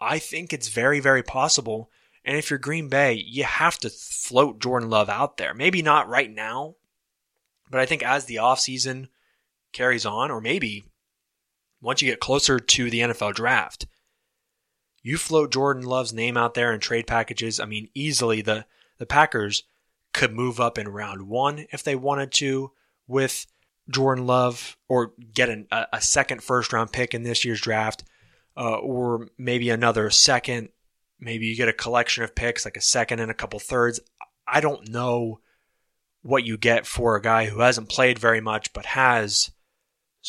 I 0.01 0.19
think 0.19 0.51
it's 0.51 0.69
very, 0.69 0.99
very 0.99 1.23
possible 1.23 1.89
and 2.25 2.37
if 2.37 2.49
you're 2.49 2.59
Green 2.59 2.89
Bay, 2.89 3.13
you 3.13 3.43
have 3.43 3.77
to 3.79 3.89
float 3.89 4.59
Jordan 4.59 4.89
Love 4.89 5.09
out 5.09 5.37
there. 5.37 5.53
Maybe 5.53 5.81
not 5.81 6.09
right 6.09 6.29
now, 6.29 6.75
but 7.71 7.79
I 7.79 7.85
think 7.85 8.03
as 8.03 8.25
the 8.25 8.35
offseason 8.35 9.07
carries 9.71 10.05
on, 10.05 10.31
or 10.31 10.41
maybe 10.41 10.83
once 11.81 12.01
you 12.01 12.09
get 12.09 12.19
closer 12.19 12.59
to 12.59 12.89
the 12.89 12.99
NFL 13.01 13.35
draft, 13.35 13.87
you 15.01 15.17
float 15.17 15.51
Jordan 15.51 15.83
Love's 15.83 16.13
name 16.13 16.37
out 16.37 16.53
there 16.53 16.73
in 16.73 16.79
trade 16.79 17.07
packages. 17.07 17.59
I 17.59 17.65
mean, 17.65 17.89
easily 17.93 18.41
the, 18.41 18.65
the 18.97 19.05
Packers 19.05 19.63
could 20.13 20.33
move 20.33 20.59
up 20.59 20.77
in 20.77 20.87
round 20.87 21.23
one 21.23 21.65
if 21.71 21.83
they 21.83 21.95
wanted 21.95 22.31
to 22.33 22.71
with 23.07 23.45
Jordan 23.89 24.27
Love 24.27 24.77
or 24.87 25.13
get 25.33 25.49
an, 25.49 25.67
a, 25.71 25.87
a, 25.93 26.01
second 26.01 26.43
first 26.43 26.73
round 26.73 26.91
pick 26.91 27.13
in 27.13 27.23
this 27.23 27.45
year's 27.45 27.61
draft, 27.61 28.03
uh, 28.57 28.77
or 28.77 29.29
maybe 29.37 29.69
another 29.69 30.09
second 30.09 30.69
Maybe 31.19 31.47
you 31.47 31.55
get 31.55 31.67
a 31.67 31.73
collection 31.73 32.23
of 32.23 32.33
picks, 32.33 32.63
like 32.63 32.77
a 32.77 32.81
second 32.81 33.19
and 33.19 33.29
a 33.29 33.35
couple 33.35 33.59
thirds. 33.59 33.99
I 34.47 34.61
don't 34.61 34.89
know 34.89 35.41
what 36.21 36.45
you 36.45 36.57
get 36.57 36.85
for 36.85 37.15
a 37.15 37.21
guy 37.21 37.45
who 37.45 37.59
hasn't 37.59 37.89
played 37.89 38.19
very 38.19 38.41
much 38.41 38.73
but 38.73 38.85
has 38.87 39.51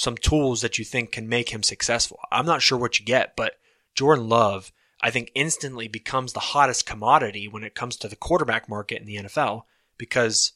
some 0.00 0.16
tools 0.16 0.62
that 0.62 0.78
you 0.78 0.84
think 0.84 1.12
can 1.12 1.28
make 1.28 1.50
him 1.50 1.62
successful. 1.62 2.18
I'm 2.32 2.46
not 2.46 2.62
sure 2.62 2.78
what 2.78 2.98
you 2.98 3.04
get, 3.04 3.36
but 3.36 3.56
Jordan 3.94 4.30
Love, 4.30 4.72
I 5.02 5.10
think, 5.10 5.30
instantly 5.34 5.88
becomes 5.88 6.32
the 6.32 6.40
hottest 6.40 6.86
commodity 6.86 7.48
when 7.48 7.64
it 7.64 7.74
comes 7.74 7.96
to 7.96 8.08
the 8.08 8.16
quarterback 8.16 8.66
market 8.66 9.02
in 9.02 9.06
the 9.06 9.16
NFL 9.16 9.64
because 9.98 10.52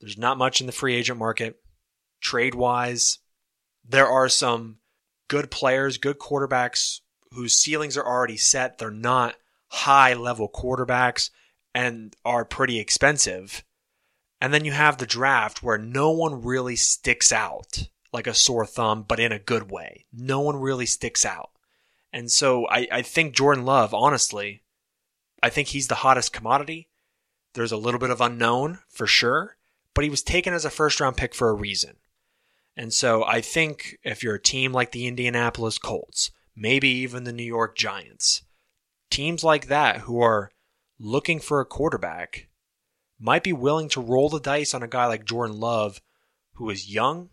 there's 0.00 0.16
not 0.16 0.38
much 0.38 0.62
in 0.62 0.66
the 0.66 0.72
free 0.72 0.94
agent 0.94 1.18
market. 1.18 1.60
Trade 2.22 2.54
wise, 2.54 3.18
there 3.86 4.06
are 4.08 4.30
some 4.30 4.78
good 5.28 5.50
players, 5.50 5.98
good 5.98 6.18
quarterbacks 6.18 7.00
whose 7.32 7.52
ceilings 7.52 7.98
are 7.98 8.06
already 8.06 8.38
set. 8.38 8.78
They're 8.78 8.90
not 8.90 9.34
high 9.68 10.14
level 10.14 10.48
quarterbacks 10.48 11.28
and 11.74 12.16
are 12.24 12.46
pretty 12.46 12.78
expensive. 12.78 13.62
And 14.40 14.54
then 14.54 14.64
you 14.64 14.72
have 14.72 14.96
the 14.96 15.04
draft 15.04 15.62
where 15.62 15.76
no 15.76 16.12
one 16.12 16.42
really 16.42 16.76
sticks 16.76 17.30
out 17.30 17.90
like 18.16 18.26
a 18.26 18.34
sore 18.34 18.64
thumb, 18.64 19.04
but 19.06 19.20
in 19.20 19.30
a 19.30 19.38
good 19.38 19.70
way. 19.70 20.06
No 20.10 20.40
one 20.40 20.56
really 20.56 20.86
sticks 20.86 21.24
out. 21.24 21.50
And 22.12 22.30
so 22.30 22.66
I, 22.68 22.88
I 22.90 23.02
think 23.02 23.36
Jordan 23.36 23.66
Love, 23.66 23.92
honestly, 23.92 24.62
I 25.42 25.50
think 25.50 25.68
he's 25.68 25.88
the 25.88 25.96
hottest 25.96 26.32
commodity. 26.32 26.88
There's 27.52 27.72
a 27.72 27.76
little 27.76 28.00
bit 28.00 28.08
of 28.08 28.22
unknown 28.22 28.78
for 28.88 29.06
sure, 29.06 29.58
but 29.92 30.02
he 30.02 30.08
was 30.08 30.22
taken 30.22 30.54
as 30.54 30.64
a 30.64 30.70
first 30.70 30.98
round 30.98 31.18
pick 31.18 31.34
for 31.34 31.50
a 31.50 31.54
reason. 31.54 31.96
And 32.74 32.90
so 32.90 33.22
I 33.22 33.42
think 33.42 33.98
if 34.02 34.22
you're 34.22 34.36
a 34.36 34.42
team 34.42 34.72
like 34.72 34.92
the 34.92 35.06
Indianapolis 35.06 35.76
Colts, 35.76 36.30
maybe 36.56 36.88
even 36.88 37.24
the 37.24 37.32
New 37.32 37.44
York 37.44 37.76
Giants, 37.76 38.44
teams 39.10 39.44
like 39.44 39.68
that 39.68 40.00
who 40.00 40.22
are 40.22 40.50
looking 40.98 41.38
for 41.38 41.60
a 41.60 41.66
quarterback 41.66 42.48
might 43.18 43.42
be 43.42 43.52
willing 43.52 43.90
to 43.90 44.00
roll 44.00 44.30
the 44.30 44.40
dice 44.40 44.72
on 44.72 44.82
a 44.82 44.88
guy 44.88 45.06
like 45.06 45.26
Jordan 45.26 45.60
Love, 45.60 46.00
who 46.54 46.70
is 46.70 46.90
young, 46.90 47.28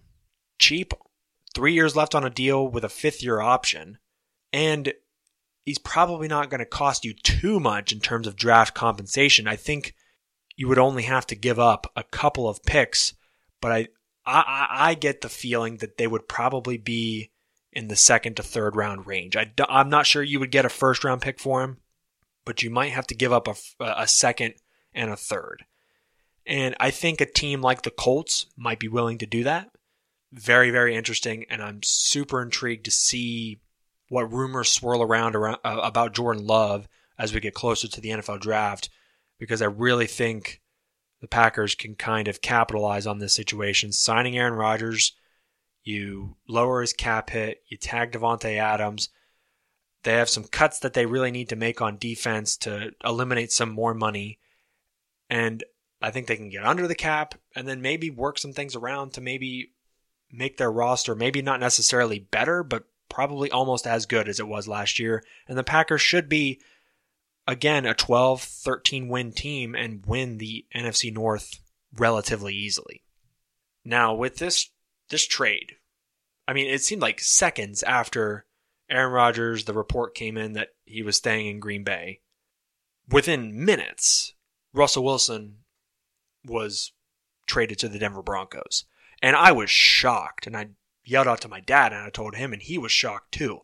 cheap, 0.60 0.93
three 1.53 1.74
years 1.74 1.95
left 1.95 2.15
on 2.15 2.24
a 2.24 2.29
deal 2.29 2.67
with 2.67 2.83
a 2.83 2.89
fifth 2.89 3.24
year 3.24 3.41
option, 3.41 3.98
and 4.51 4.93
he's 5.65 5.79
probably 5.79 6.27
not 6.27 6.50
going 6.50 6.60
to 6.60 6.65
cost 6.65 7.05
you 7.05 7.13
too 7.13 7.60
much 7.60 7.91
in 7.91 8.00
terms 8.00 8.27
of 8.27 8.36
draft 8.36 8.74
compensation. 8.74 9.48
I 9.48 9.55
think 9.55 9.93
you 10.55 10.67
would 10.67 10.79
only 10.79 11.03
have 11.03 11.25
to 11.27 11.36
give 11.36 11.60
up 11.60 11.91
a 11.95 12.03
couple 12.03 12.48
of 12.48 12.63
picks, 12.63 13.13
but 13.62 13.72
I, 13.72 13.88
I, 14.25 14.67
I 14.69 14.93
get 14.93 15.22
the 15.22 15.29
feeling 15.29 15.77
that 15.77 15.98
they 15.98 16.07
would 16.07 16.27
probably 16.27 16.77
be 16.77 17.31
in 17.72 17.88
the 17.88 17.95
second 17.95 18.38
to 18.38 18.43
third 18.43 18.75
round 18.75 19.07
range. 19.07 19.36
I, 19.36 19.51
am 19.67 19.89
not 19.89 20.05
sure 20.05 20.22
you 20.22 20.39
would 20.39 20.51
get 20.51 20.65
a 20.65 20.69
first 20.69 21.03
round 21.03 21.22
pick 21.22 21.39
for 21.39 21.63
him, 21.63 21.77
but 22.45 22.62
you 22.62 22.69
might 22.69 22.91
have 22.91 23.07
to 23.07 23.15
give 23.15 23.33
up 23.33 23.48
a, 23.48 23.55
a 23.79 24.07
second 24.07 24.53
and 24.93 25.10
a 25.10 25.15
third. 25.15 25.65
And 26.45 26.75
I 26.79 26.91
think 26.91 27.22
a 27.22 27.25
team 27.25 27.62
like 27.62 27.81
the 27.81 27.91
Colts 27.91 28.48
might 28.57 28.79
be 28.79 28.88
willing 28.88 29.17
to 29.19 29.25
do 29.25 29.43
that. 29.45 29.69
Very, 30.34 30.72
very 30.72 30.96
interesting. 30.96 31.46
And 31.50 31.62
I'm 31.62 31.82
super 31.84 32.42
intrigued 32.42 32.86
to 32.86 32.92
see 32.92 33.62
what 34.10 34.32
rumors 34.32 34.70
swirl 34.70 35.02
around, 35.02 35.36
around 35.36 35.60
uh, 35.63 35.80
about 35.84 36.13
Jordan 36.13 36.46
Love 36.46 36.88
as 37.18 37.34
we 37.34 37.40
get 37.40 37.54
closer 37.54 37.88
to 37.88 38.02
the 38.02 38.10
NFL 38.10 38.42
draft, 38.42 38.90
because 39.40 39.62
I 39.62 39.66
really 39.66 40.08
think 40.08 40.62
the 41.22 41.28
Packers 41.28 41.75
can 41.75 41.96
kind 41.96 42.28
of 42.28 42.42
capitalize 42.42 43.06
on 43.08 43.20
this 43.20 43.34
situation. 43.34 43.92
Signing 43.92 44.38
Aaron 44.38 44.54
Rodgers 44.54 45.13
you 45.84 46.38
lower 46.48 46.82
his 46.82 46.94
cap 46.94 47.30
hit. 47.30 47.62
You 47.68 47.78
tag 47.78 48.12
Davante 48.12 48.58
Adams. 48.58 49.10
They 50.04 50.13
have 50.13 50.30
some 50.30 50.46
cuts 50.46 50.80
that 50.80 50.94
they 50.94 51.06
really 51.06 51.32
need 51.32 51.50
to 51.50 51.56
make 51.56 51.82
on 51.82 51.98
defense 51.98 52.58
to 52.58 52.92
eliminate 53.04 53.52
some 53.52 53.70
more 53.70 53.94
money. 53.94 54.40
And 55.30 55.63
I 56.02 56.12
think 56.12 56.28
they 56.28 56.36
can 56.36 56.50
get 56.50 56.66
under 56.66 56.88
the 56.88 56.96
cap 56.96 57.36
and 57.56 57.68
then 57.68 57.82
maybe 57.82 58.10
work 58.10 58.38
some 58.38 58.54
things 58.54 58.75
around 58.75 59.13
to 59.13 59.22
maybe 59.22 59.72
make 60.34 60.58
their 60.58 60.72
roster 60.72 61.16
maybe 61.16 61.42
not 61.42 61.60
necessarily 61.60 62.20
better, 62.20 62.63
but 62.63 62.86
probably 63.10 63.52
almost 63.52 63.86
as 63.86 64.08
good 64.08 64.28
as 64.28 64.40
it 64.40 64.48
was 64.48 64.68
last 64.68 64.98
year. 65.00 65.24
And 65.48 65.58
the 65.58 65.63
Packers 65.63 66.02
should 66.02 66.28
be, 66.28 66.60
again, 67.48 67.86
a 67.86 67.94
12 67.94 68.42
13 68.42 69.08
win 69.08 69.32
team 69.32 69.75
and 69.75 70.06
win 70.06 70.40
the 70.40 70.66
NFC 70.75 71.13
North 71.13 71.60
relatively 71.96 72.56
easily. 72.56 73.04
Now, 73.86 74.16
with 74.16 74.38
this, 74.38 74.72
this 75.10 75.28
trade, 75.28 75.74
I 76.48 76.54
mean, 76.54 76.68
it 76.68 76.82
seemed 76.82 77.02
like 77.02 77.22
seconds 77.22 77.84
after 77.84 78.46
Aaron 78.90 79.13
Rodgers, 79.13 79.66
the 79.66 79.74
report 79.74 80.16
came 80.16 80.38
in 80.38 80.54
that 80.54 80.70
he 80.86 81.04
was 81.04 81.18
staying 81.18 81.48
in 81.48 81.60
Green 81.60 81.84
Bay. 81.84 82.22
Within 83.10 83.63
minutes, 83.63 84.34
Russell 84.74 85.04
Wilson 85.04 85.58
was 86.46 86.94
traded 87.46 87.80
to 87.80 87.90
the 87.90 88.00
Denver 88.00 88.24
Broncos. 88.24 88.86
And 89.24 89.36
I 89.36 89.53
was 89.53 89.72
shocked. 89.72 90.46
And 90.46 90.56
I 90.56 90.68
yelled 91.03 91.27
out 91.27 91.42
to 91.42 91.48
my 91.48 91.62
dad 91.62 91.94
and 91.94 92.03
I 92.03 92.10
told 92.10 92.36
him, 92.36 92.53
and 92.53 92.62
he 92.62 92.77
was 92.77 92.92
shocked 92.92 93.32
too. 93.32 93.62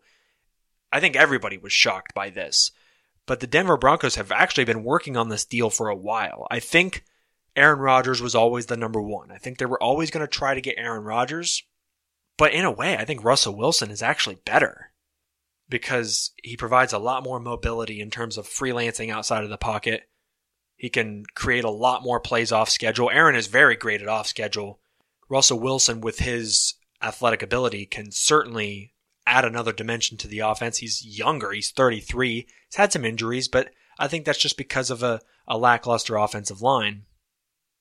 I 0.91 0.99
think 0.99 1.15
everybody 1.15 1.57
was 1.57 1.73
shocked 1.73 2.15
by 2.15 2.31
this. 2.31 2.71
But 3.27 3.41
the 3.41 3.47
Denver 3.47 3.77
Broncos 3.77 4.15
have 4.15 4.31
actually 4.31 4.63
been 4.63 4.83
working 4.83 5.15
on 5.15 5.29
this 5.29 5.45
deal 5.45 5.69
for 5.69 5.89
a 5.89 5.95
while. 5.95 6.47
I 6.49 6.59
think 6.59 7.03
Aaron 7.55 7.79
Rodgers 7.79 8.21
was 8.21 8.33
always 8.33 8.65
the 8.65 8.77
number 8.77 9.01
one. 9.01 9.31
I 9.31 9.37
think 9.37 9.57
they 9.57 9.65
were 9.65 9.81
always 9.83 10.09
going 10.09 10.25
to 10.25 10.27
try 10.27 10.55
to 10.55 10.61
get 10.61 10.79
Aaron 10.79 11.03
Rodgers. 11.03 11.61
But 12.37 12.53
in 12.53 12.65
a 12.65 12.71
way, 12.71 12.97
I 12.97 13.05
think 13.05 13.23
Russell 13.23 13.55
Wilson 13.55 13.91
is 13.91 14.01
actually 14.01 14.37
better 14.45 14.93
because 15.67 16.31
he 16.41 16.57
provides 16.57 16.93
a 16.93 16.97
lot 16.97 17.23
more 17.23 17.39
mobility 17.39 17.99
in 17.99 18.09
terms 18.09 18.37
of 18.37 18.47
freelancing 18.47 19.11
outside 19.11 19.43
of 19.43 19.49
the 19.49 19.57
pocket. 19.57 20.09
He 20.77 20.89
can 20.89 21.25
create 21.35 21.65
a 21.65 21.69
lot 21.69 22.01
more 22.01 22.21
plays 22.21 22.51
off 22.51 22.69
schedule. 22.69 23.11
Aaron 23.11 23.35
is 23.35 23.47
very 23.47 23.75
great 23.75 24.01
at 24.01 24.07
off 24.07 24.25
schedule. 24.25 24.79
Russell 25.29 25.59
Wilson, 25.59 26.01
with 26.01 26.19
his 26.19 26.73
athletic 27.01 27.41
ability, 27.41 27.85
can 27.85 28.11
certainly 28.11 28.93
add 29.25 29.45
another 29.45 29.71
dimension 29.71 30.17
to 30.17 30.27
the 30.27 30.39
offense. 30.39 30.77
He's 30.77 31.05
younger, 31.05 31.51
he's 31.51 31.71
33. 31.71 32.47
He's 32.67 32.75
had 32.75 32.91
some 32.91 33.05
injuries, 33.05 33.47
but 33.47 33.69
I 33.99 34.07
think 34.07 34.25
that's 34.25 34.39
just 34.39 34.57
because 34.57 34.89
of 34.89 35.03
a, 35.03 35.21
a 35.47 35.57
lackluster 35.57 36.17
offensive 36.17 36.61
line. 36.61 37.03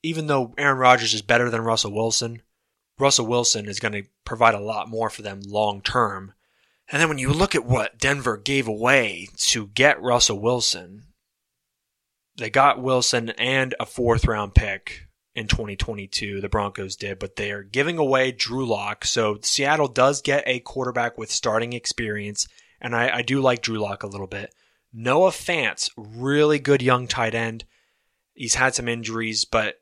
Even 0.03 0.27
though 0.27 0.55
Aaron 0.59 0.79
Rodgers 0.79 1.15
is 1.15 1.23
better 1.23 1.51
than 1.51 1.63
Russell 1.63 1.95
Wilson, 1.95 2.43
Russell 2.99 3.27
Wilson 3.27 3.67
is 3.67 3.81
going 3.81 3.93
to 3.93 4.09
provide 4.25 4.55
a 4.55 4.61
lot 4.61 4.89
more 4.89 5.09
for 5.09 5.23
them 5.23 5.41
long 5.47 5.81
term. 5.81 6.35
And 6.91 7.01
then 7.01 7.09
when 7.09 7.19
you 7.19 7.33
look 7.33 7.55
at 7.55 7.65
what 7.65 7.99
Denver 7.99 8.37
gave 8.37 8.69
away 8.69 9.29
to 9.39 9.69
get 9.69 10.01
Russell 10.01 10.41
Wilson, 10.41 11.05
they 12.37 12.51
got 12.51 12.83
Wilson 12.83 13.31
and 13.31 13.75
a 13.81 13.87
fourth 13.87 14.27
round 14.27 14.55
pick 14.55 15.08
in 15.39 15.47
2022. 15.47 16.41
The 16.41 16.49
Broncos 16.49 16.97
did, 16.97 17.21
but 17.21 17.37
they 17.37 17.53
are 17.53 17.63
giving 17.63 17.97
away 17.97 18.33
Drew 18.33 18.67
Lock. 18.67 19.05
So 19.05 19.39
Seattle 19.41 19.87
does 19.87 20.21
get 20.21 20.43
a 20.47 20.59
quarterback 20.59 21.17
with 21.17 21.31
starting 21.31 21.73
experience, 21.73 22.49
and 22.81 22.95
I, 22.95 23.19
I 23.19 23.23
do 23.23 23.41
like 23.41 23.63
Drew 23.63 23.79
Lock 23.79 24.03
a 24.03 24.09
little 24.09 24.27
bit. 24.27 24.53
Noah 24.93 25.31
Fant, 25.31 25.91
really 25.97 26.59
good 26.59 26.83
young 26.83 27.07
tight 27.07 27.37
end. 27.37 27.65
He's 28.35 28.57
had 28.57 28.75
some 28.75 28.89
injuries, 28.89 29.45
but 29.45 29.77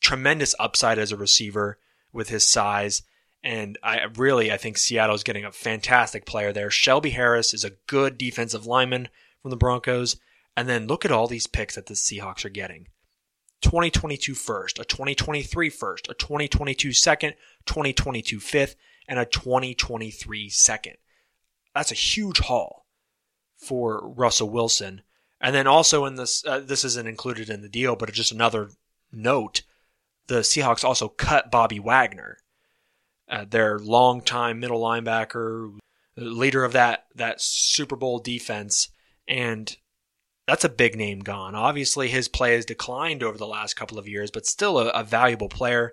tremendous 0.00 0.54
upside 0.58 0.98
as 0.98 1.12
a 1.12 1.16
receiver 1.16 1.78
with 2.12 2.28
his 2.28 2.42
size. 2.42 3.02
And 3.44 3.78
I 3.84 4.06
really, 4.16 4.50
I 4.50 4.56
think 4.56 4.78
Seattle's 4.78 5.22
getting 5.22 5.44
a 5.44 5.52
fantastic 5.52 6.26
player 6.26 6.52
there. 6.52 6.70
Shelby 6.70 7.10
Harris 7.10 7.54
is 7.54 7.62
a 7.62 7.76
good 7.86 8.18
defensive 8.18 8.66
lineman 8.66 9.10
from 9.42 9.50
the 9.50 9.56
Broncos. 9.56 10.16
And 10.56 10.68
then 10.68 10.88
look 10.88 11.04
at 11.04 11.12
all 11.12 11.28
these 11.28 11.46
picks 11.46 11.76
that 11.76 11.86
the 11.86 11.94
Seahawks 11.94 12.44
are 12.44 12.50
getting 12.50 12.88
2022 13.62 14.34
first, 14.34 14.78
a 14.78 14.84
2023 14.84 15.70
first, 15.70 16.08
a 16.08 16.14
2022 16.14 16.92
second, 16.92 17.34
2022 17.66 18.40
fifth, 18.40 18.76
and 19.08 19.18
a 19.18 19.24
2023 19.24 20.48
second. 20.48 20.96
That's 21.74 21.92
a 21.92 21.96
huge 21.96 22.38
haul 22.40 22.86
for 23.56 24.08
Russell 24.08 24.50
Wilson. 24.50 25.02
And 25.40 25.54
then 25.54 25.66
also 25.66 26.04
in 26.04 26.16
this, 26.16 26.44
uh, 26.46 26.60
this 26.60 26.84
isn't 26.84 27.08
included 27.08 27.50
in 27.50 27.62
the 27.62 27.68
deal, 27.68 27.96
but 27.96 28.12
just 28.12 28.32
another 28.32 28.70
note 29.12 29.62
the 30.26 30.40
Seahawks 30.40 30.84
also 30.84 31.08
cut 31.08 31.50
Bobby 31.50 31.78
Wagner, 31.78 32.38
uh, 33.28 33.44
their 33.48 33.78
longtime 33.78 34.60
middle 34.60 34.80
linebacker, 34.80 35.78
leader 36.16 36.64
of 36.64 36.72
that 36.72 37.06
that 37.14 37.40
Super 37.40 37.96
Bowl 37.96 38.18
defense, 38.18 38.88
and 39.28 39.76
that's 40.46 40.64
a 40.64 40.68
big 40.68 40.96
name 40.96 41.20
gone. 41.20 41.54
Obviously, 41.54 42.08
his 42.08 42.28
play 42.28 42.54
has 42.54 42.64
declined 42.64 43.22
over 43.22 43.36
the 43.36 43.46
last 43.46 43.74
couple 43.74 43.98
of 43.98 44.08
years, 44.08 44.30
but 44.30 44.46
still 44.46 44.78
a, 44.78 44.88
a 44.88 45.04
valuable 45.04 45.48
player. 45.48 45.92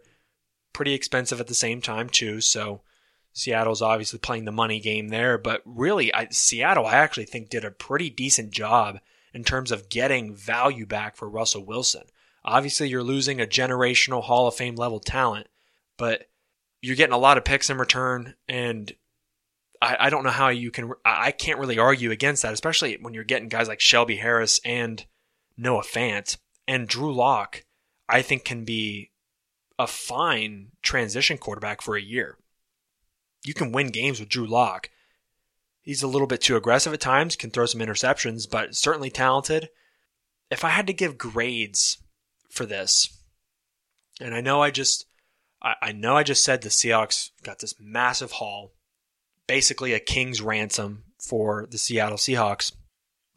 Pretty 0.74 0.93
expensive 0.93 1.39
at 1.39 1.48
the 1.48 1.53
same 1.53 1.81
time 1.81 2.10
too. 2.10 2.41
So 2.41 2.81
Seattle's 3.33 3.81
obviously 3.81 4.19
playing 4.19 4.45
the 4.45 4.51
money 4.51 4.79
game 4.79 5.10
there, 5.10 5.38
but 5.38 5.62
really, 5.65 6.13
I, 6.13 6.27
Seattle 6.29 6.86
I 6.86 6.93
actually 6.93 7.25
think 7.25 7.50
did 7.50 7.65
a 7.65 7.72
pretty 7.72 8.10
decent 8.10 8.51
job 8.51 9.00
in 9.33 9.43
terms 9.43 9.72
of 9.72 9.89
getting 9.89 10.36
value 10.36 10.86
back 10.86 11.15
for 11.15 11.27
Russell 11.27 11.65
Wilson. 11.65 12.03
Obviously, 12.45 12.89
you're 12.89 13.03
losing 13.03 13.41
a 13.41 13.48
generational 13.48 14.24
Hall 14.24 14.48
of 14.48 14.55
Fame 14.55 14.75
level 14.75 15.00
talent, 15.00 15.48
but 15.98 16.29
you're 16.81 16.95
getting 16.95 17.13
a 17.13 17.17
lot 17.17 17.38
of 17.38 17.45
picks 17.45 17.69
in 17.69 17.77
return. 17.77 18.36
And 18.48 18.93
I, 19.83 19.97
I 19.99 20.09
don't 20.09 20.23
know 20.23 20.29
how 20.29 20.47
you 20.47 20.71
can, 20.71 20.93
I 21.03 21.31
can't 21.31 21.59
really 21.59 21.77
argue 21.77 22.11
against 22.11 22.41
that, 22.43 22.53
especially 22.53 22.97
when 23.01 23.13
you're 23.13 23.23
getting 23.23 23.49
guys 23.49 23.67
like 23.67 23.81
Shelby 23.81 24.15
Harris 24.15 24.61
and 24.63 25.05
Noah 25.57 25.83
Fant 25.83 26.37
and 26.67 26.87
Drew 26.87 27.13
Lock, 27.13 27.65
I 28.07 28.21
think 28.21 28.45
can 28.45 28.63
be 28.63 29.11
a 29.77 29.85
fine 29.85 30.69
transition 30.81 31.37
quarterback 31.37 31.81
for 31.81 31.97
a 31.97 32.01
year. 32.01 32.37
You 33.43 33.53
can 33.53 33.73
win 33.73 33.87
games 33.87 34.19
with 34.19 34.29
Drew 34.29 34.47
Lock. 34.47 34.89
He's 35.81 36.01
a 36.01 36.07
little 36.07 36.27
bit 36.27 36.39
too 36.39 36.55
aggressive 36.55 36.93
at 36.93 37.01
times, 37.01 37.35
can 37.35 37.49
throw 37.49 37.65
some 37.65 37.81
interceptions, 37.81 38.49
but 38.49 38.75
certainly 38.75 39.09
talented. 39.09 39.69
If 40.49 40.63
I 40.63 40.69
had 40.69 40.87
to 40.87 40.93
give 40.93 41.17
grades 41.17 41.97
for 42.49 42.65
this. 42.65 43.17
And 44.21 44.33
I 44.33 44.39
know 44.39 44.61
I 44.61 44.71
just 44.71 45.07
I 45.61 45.93
know 45.93 46.17
I 46.17 46.23
just 46.23 46.43
said 46.43 46.61
the 46.61 46.67
Seahawks 46.69 47.31
got 47.41 47.59
this 47.59 47.75
massive 47.79 48.33
haul, 48.33 48.73
basically 49.53 49.93
a 49.93 50.00
king's 50.00 50.41
ransom 50.41 51.03
for 51.19 51.67
the 51.69 51.77
Seattle 51.77 52.17
Seahawks. 52.17 52.72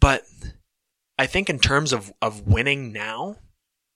But 0.00 0.22
I 1.18 1.26
think 1.26 1.50
in 1.50 1.58
terms 1.58 1.92
of, 1.92 2.10
of 2.22 2.46
winning 2.46 2.90
now, 2.90 3.36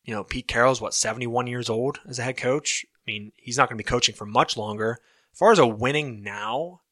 you 0.04 0.12
know, 0.12 0.22
Pete 0.22 0.46
Carroll's 0.46 0.82
what, 0.82 0.92
71 0.92 1.46
years 1.46 1.70
old 1.70 1.98
as 2.06 2.18
a 2.18 2.22
head 2.22 2.36
coach? 2.36 2.84
I 2.94 3.10
mean, 3.10 3.32
he's 3.36 3.56
not 3.56 3.70
going 3.70 3.78
to 3.78 3.82
be 3.82 3.88
coaching 3.88 4.14
for 4.14 4.26
much 4.26 4.58
longer. 4.58 4.98
As 5.32 5.38
far 5.38 5.50
as 5.50 5.58
a 5.58 5.66
winning 5.66 6.22
now, 6.22 6.82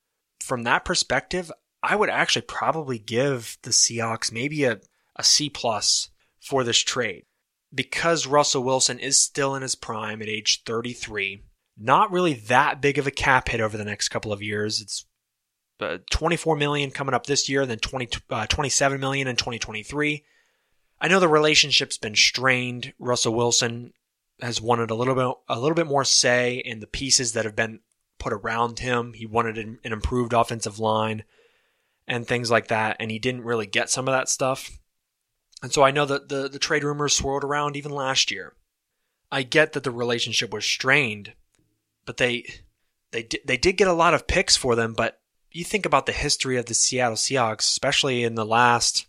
from 0.40 0.62
that 0.62 0.86
perspective, 0.86 1.52
I 1.82 1.94
would 1.94 2.08
actually 2.08 2.46
probably 2.48 2.98
give 2.98 3.58
the 3.64 3.70
Seahawks 3.70 4.32
maybe 4.32 4.64
a, 4.64 4.80
a 5.14 5.24
C 5.24 5.50
plus 5.50 6.08
for 6.40 6.64
this 6.64 6.78
trade 6.78 7.26
because 7.74 8.26
Russell 8.26 8.64
Wilson 8.64 8.98
is 8.98 9.20
still 9.20 9.54
in 9.54 9.60
his 9.60 9.74
prime 9.74 10.22
at 10.22 10.28
age 10.28 10.62
33, 10.64 11.42
not 11.76 12.10
really 12.10 12.32
that 12.32 12.80
big 12.80 12.96
of 12.96 13.06
a 13.06 13.10
cap 13.10 13.50
hit 13.50 13.60
over 13.60 13.76
the 13.76 13.84
next 13.84 14.08
couple 14.08 14.32
of 14.32 14.40
years. 14.40 14.80
It's 14.80 15.04
uh, 15.80 15.98
24 16.10 16.56
million 16.56 16.90
coming 16.90 17.14
up 17.14 17.26
this 17.26 17.48
year, 17.48 17.66
then 17.66 17.78
20, 17.78 18.08
uh, 18.30 18.46
27 18.46 19.00
million 19.00 19.28
in 19.28 19.36
2023. 19.36 20.24
I 21.00 21.08
know 21.08 21.20
the 21.20 21.28
relationship's 21.28 21.98
been 21.98 22.16
strained. 22.16 22.92
Russell 22.98 23.34
Wilson 23.34 23.92
has 24.40 24.60
wanted 24.60 24.90
a 24.90 24.94
little 24.94 25.14
bit 25.14 25.36
a 25.48 25.58
little 25.58 25.74
bit 25.74 25.86
more 25.86 26.04
say 26.04 26.56
in 26.56 26.80
the 26.80 26.86
pieces 26.86 27.32
that 27.32 27.44
have 27.44 27.56
been 27.56 27.80
put 28.18 28.32
around 28.32 28.80
him. 28.80 29.12
He 29.12 29.26
wanted 29.26 29.58
an, 29.58 29.78
an 29.84 29.92
improved 29.92 30.32
offensive 30.32 30.78
line 30.78 31.24
and 32.06 32.26
things 32.26 32.50
like 32.50 32.68
that, 32.68 32.96
and 32.98 33.10
he 33.10 33.18
didn't 33.18 33.44
really 33.44 33.66
get 33.66 33.90
some 33.90 34.08
of 34.08 34.12
that 34.12 34.28
stuff. 34.28 34.78
And 35.62 35.72
so 35.72 35.82
I 35.82 35.90
know 35.90 36.06
that 36.06 36.28
the, 36.28 36.48
the 36.48 36.58
trade 36.58 36.84
rumors 36.84 37.16
swirled 37.16 37.44
around 37.44 37.76
even 37.76 37.92
last 37.92 38.30
year. 38.30 38.54
I 39.30 39.42
get 39.42 39.72
that 39.72 39.84
the 39.84 39.90
relationship 39.90 40.52
was 40.52 40.64
strained, 40.64 41.34
but 42.06 42.16
they 42.16 42.46
they 43.10 43.22
did, 43.22 43.40
they 43.44 43.56
did 43.56 43.76
get 43.76 43.88
a 43.88 43.92
lot 43.92 44.14
of 44.14 44.26
picks 44.26 44.56
for 44.56 44.74
them. 44.74 44.94
But 44.94 45.20
you 45.50 45.64
think 45.64 45.86
about 45.86 46.06
the 46.06 46.12
history 46.12 46.56
of 46.56 46.66
the 46.66 46.74
Seattle 46.74 47.16
Seahawks, 47.16 47.60
especially 47.60 48.24
in 48.24 48.34
the 48.34 48.46
last 48.46 49.06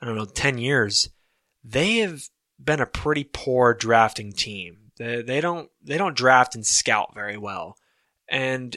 I 0.00 0.06
don't 0.06 0.16
know 0.16 0.24
ten 0.24 0.58
years, 0.58 1.10
they 1.64 1.98
have 1.98 2.24
been 2.62 2.80
a 2.80 2.86
pretty 2.86 3.24
poor 3.24 3.74
drafting 3.74 4.32
team. 4.32 4.90
They, 4.98 5.22
they 5.22 5.40
don't 5.40 5.70
they 5.82 5.98
don't 5.98 6.16
draft 6.16 6.54
and 6.54 6.66
scout 6.66 7.14
very 7.14 7.36
well, 7.36 7.76
and 8.28 8.76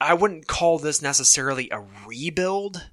I 0.00 0.14
wouldn't 0.14 0.46
call 0.46 0.78
this 0.78 1.02
necessarily 1.02 1.68
a 1.70 1.84
rebuild 2.06 2.90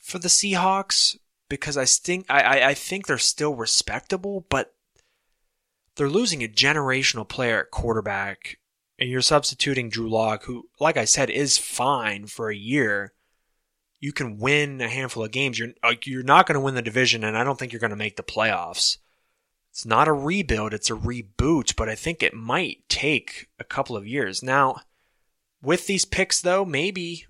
for 0.00 0.18
the 0.20 0.28
Seahawks, 0.28 1.16
because 1.48 1.76
I 1.76 1.84
think 1.84 2.26
I, 2.28 2.68
I 2.68 2.74
think 2.74 3.06
they're 3.06 3.18
still 3.18 3.54
respectable, 3.54 4.46
but 4.48 4.72
they're 5.96 6.08
losing 6.08 6.44
a 6.44 6.48
generational 6.48 7.26
player 7.26 7.60
at 7.60 7.70
quarterback, 7.70 8.58
and 8.98 9.10
you're 9.10 9.20
substituting 9.20 9.88
Drew 9.88 10.08
Lock, 10.08 10.44
who, 10.44 10.68
like 10.80 10.96
I 10.96 11.04
said, 11.04 11.30
is 11.30 11.58
fine 11.58 12.26
for 12.26 12.50
a 12.50 12.56
year. 12.56 13.12
You 14.00 14.12
can 14.12 14.38
win 14.38 14.80
a 14.80 14.88
handful 14.88 15.24
of 15.24 15.32
games. 15.32 15.58
You're 15.58 15.72
you're 16.04 16.22
not 16.22 16.46
going 16.46 16.54
to 16.54 16.60
win 16.60 16.74
the 16.74 16.82
division, 16.82 17.24
and 17.24 17.36
I 17.36 17.44
don't 17.44 17.58
think 17.58 17.72
you're 17.72 17.80
going 17.80 17.90
to 17.90 17.96
make 17.96 18.16
the 18.16 18.22
playoffs. 18.22 18.98
It's 19.70 19.84
not 19.84 20.08
a 20.08 20.12
rebuild, 20.12 20.72
it's 20.72 20.88
a 20.88 20.94
reboot, 20.94 21.76
but 21.76 21.88
I 21.88 21.94
think 21.94 22.22
it 22.22 22.32
might 22.32 22.88
take 22.88 23.48
a 23.58 23.64
couple 23.64 23.94
of 23.94 24.06
years. 24.06 24.42
Now, 24.42 24.76
with 25.60 25.86
these 25.86 26.06
picks 26.06 26.40
though, 26.40 26.64
maybe 26.64 27.26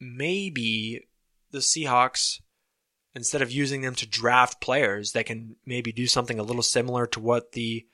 maybe 0.00 1.06
the 1.52 1.58
Seahawks 1.58 2.40
instead 3.14 3.40
of 3.40 3.52
using 3.52 3.82
them 3.82 3.94
to 3.94 4.06
draft 4.06 4.60
players, 4.60 5.12
they 5.12 5.22
can 5.22 5.56
maybe 5.64 5.92
do 5.92 6.06
something 6.06 6.38
a 6.38 6.42
little 6.42 6.62
similar 6.62 7.06
to 7.06 7.20
what 7.20 7.52
the 7.52 7.86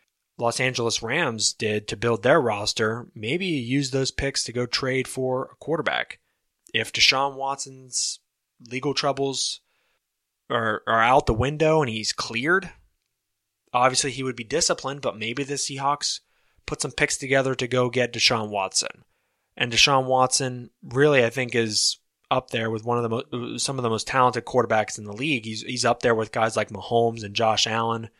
Los 0.42 0.60
Angeles 0.60 1.02
Rams 1.02 1.52
did 1.54 1.88
to 1.88 1.96
build 1.96 2.22
their 2.22 2.40
roster. 2.40 3.06
Maybe 3.14 3.46
use 3.46 3.90
those 3.90 4.10
picks 4.10 4.44
to 4.44 4.52
go 4.52 4.66
trade 4.66 5.08
for 5.08 5.50
a 5.52 5.56
quarterback. 5.56 6.18
If 6.74 6.92
Deshaun 6.92 7.36
Watson's 7.36 8.20
legal 8.60 8.92
troubles 8.92 9.60
are, 10.50 10.82
are 10.86 11.00
out 11.00 11.26
the 11.26 11.34
window 11.34 11.80
and 11.80 11.90
he's 11.90 12.12
cleared, 12.12 12.70
Obviously, 13.72 14.10
he 14.10 14.22
would 14.22 14.36
be 14.36 14.44
disciplined, 14.44 15.00
but 15.00 15.16
maybe 15.16 15.44
the 15.44 15.54
Seahawks 15.54 16.20
put 16.66 16.82
some 16.82 16.92
picks 16.92 17.16
together 17.16 17.54
to 17.54 17.66
go 17.66 17.88
get 17.88 18.12
Deshaun 18.12 18.50
Watson. 18.50 19.04
And 19.56 19.72
Deshaun 19.72 20.06
Watson 20.06 20.70
really, 20.82 21.24
I 21.24 21.30
think, 21.30 21.54
is 21.54 21.98
up 22.30 22.50
there 22.50 22.70
with 22.70 22.84
one 22.84 22.98
of 22.98 23.02
the 23.02 23.08
mo- 23.08 23.56
some 23.56 23.78
of 23.78 23.82
the 23.82 23.90
most 23.90 24.06
talented 24.06 24.44
quarterbacks 24.44 24.98
in 24.98 25.04
the 25.04 25.12
league. 25.12 25.44
He's 25.44 25.62
he's 25.62 25.84
up 25.84 26.00
there 26.00 26.14
with 26.14 26.32
guys 26.32 26.56
like 26.56 26.70
Mahomes 26.70 27.24
and 27.24 27.34
Josh 27.34 27.66
Allen, 27.66 28.10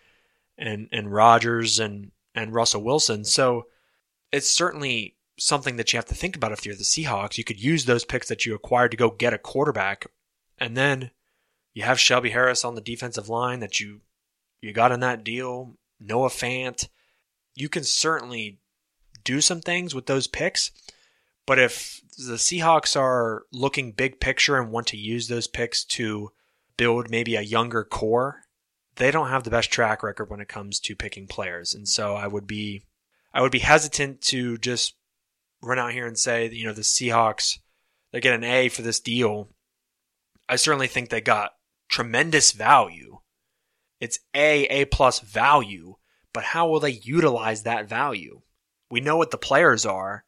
and 0.58 0.88
and 0.92 1.12
Rodgers 1.12 1.78
and 1.78 2.12
and 2.34 2.54
Russell 2.54 2.82
Wilson. 2.82 3.24
So 3.24 3.66
it's 4.30 4.48
certainly 4.48 5.16
something 5.38 5.76
that 5.76 5.92
you 5.92 5.96
have 5.96 6.06
to 6.06 6.14
think 6.14 6.36
about 6.36 6.52
if 6.52 6.64
you're 6.64 6.74
the 6.74 6.82
Seahawks. 6.82 7.38
You 7.38 7.44
could 7.44 7.62
use 7.62 7.84
those 7.84 8.04
picks 8.04 8.28
that 8.28 8.46
you 8.46 8.54
acquired 8.54 8.90
to 8.92 8.96
go 8.96 9.10
get 9.10 9.34
a 9.34 9.38
quarterback, 9.38 10.06
and 10.58 10.76
then 10.76 11.10
you 11.74 11.82
have 11.82 12.00
Shelby 12.00 12.30
Harris 12.30 12.64
on 12.64 12.74
the 12.74 12.80
defensive 12.80 13.28
line 13.28 13.60
that 13.60 13.80
you 13.80 14.00
you 14.60 14.72
got 14.72 14.92
in 14.92 15.00
that 15.00 15.24
deal, 15.24 15.76
Noah 16.00 16.28
Fant. 16.28 16.88
You 17.54 17.68
can 17.68 17.84
certainly 17.84 18.60
do 19.24 19.40
some 19.40 19.60
things 19.60 19.94
with 19.94 20.06
those 20.06 20.26
picks. 20.26 20.70
But 21.46 21.58
if 21.58 22.00
the 22.16 22.34
Seahawks 22.34 22.98
are 22.98 23.44
looking 23.52 23.92
big 23.92 24.20
picture 24.20 24.56
and 24.56 24.70
want 24.70 24.86
to 24.88 24.96
use 24.96 25.28
those 25.28 25.46
picks 25.46 25.84
to 25.84 26.30
build 26.76 27.10
maybe 27.10 27.34
a 27.34 27.42
younger 27.42 27.84
core, 27.84 28.42
they 28.96 29.10
don't 29.10 29.28
have 29.28 29.44
the 29.44 29.50
best 29.50 29.70
track 29.70 30.02
record 30.02 30.30
when 30.30 30.40
it 30.40 30.48
comes 30.48 30.80
to 30.80 30.96
picking 30.96 31.26
players. 31.26 31.74
And 31.74 31.88
so 31.88 32.14
I 32.14 32.26
would 32.26 32.46
be 32.46 32.84
I 33.32 33.40
would 33.40 33.52
be 33.52 33.60
hesitant 33.60 34.20
to 34.22 34.58
just 34.58 34.94
run 35.62 35.78
out 35.78 35.92
here 35.92 36.06
and 36.06 36.18
say, 36.18 36.48
you 36.50 36.66
know, 36.66 36.72
the 36.72 36.82
Seahawks 36.82 37.58
they 38.12 38.20
get 38.20 38.34
an 38.34 38.44
A 38.44 38.68
for 38.68 38.82
this 38.82 39.00
deal. 39.00 39.48
I 40.48 40.56
certainly 40.56 40.88
think 40.88 41.08
they 41.08 41.22
got 41.22 41.52
tremendous 41.88 42.52
value 42.52 43.12
it's 44.02 44.18
A, 44.34 44.64
A 44.64 44.84
plus 44.86 45.20
value, 45.20 45.94
but 46.32 46.42
how 46.42 46.68
will 46.68 46.80
they 46.80 46.90
utilize 46.90 47.62
that 47.62 47.88
value? 47.88 48.42
We 48.90 49.00
know 49.00 49.16
what 49.16 49.30
the 49.30 49.38
players 49.38 49.86
are, 49.86 50.24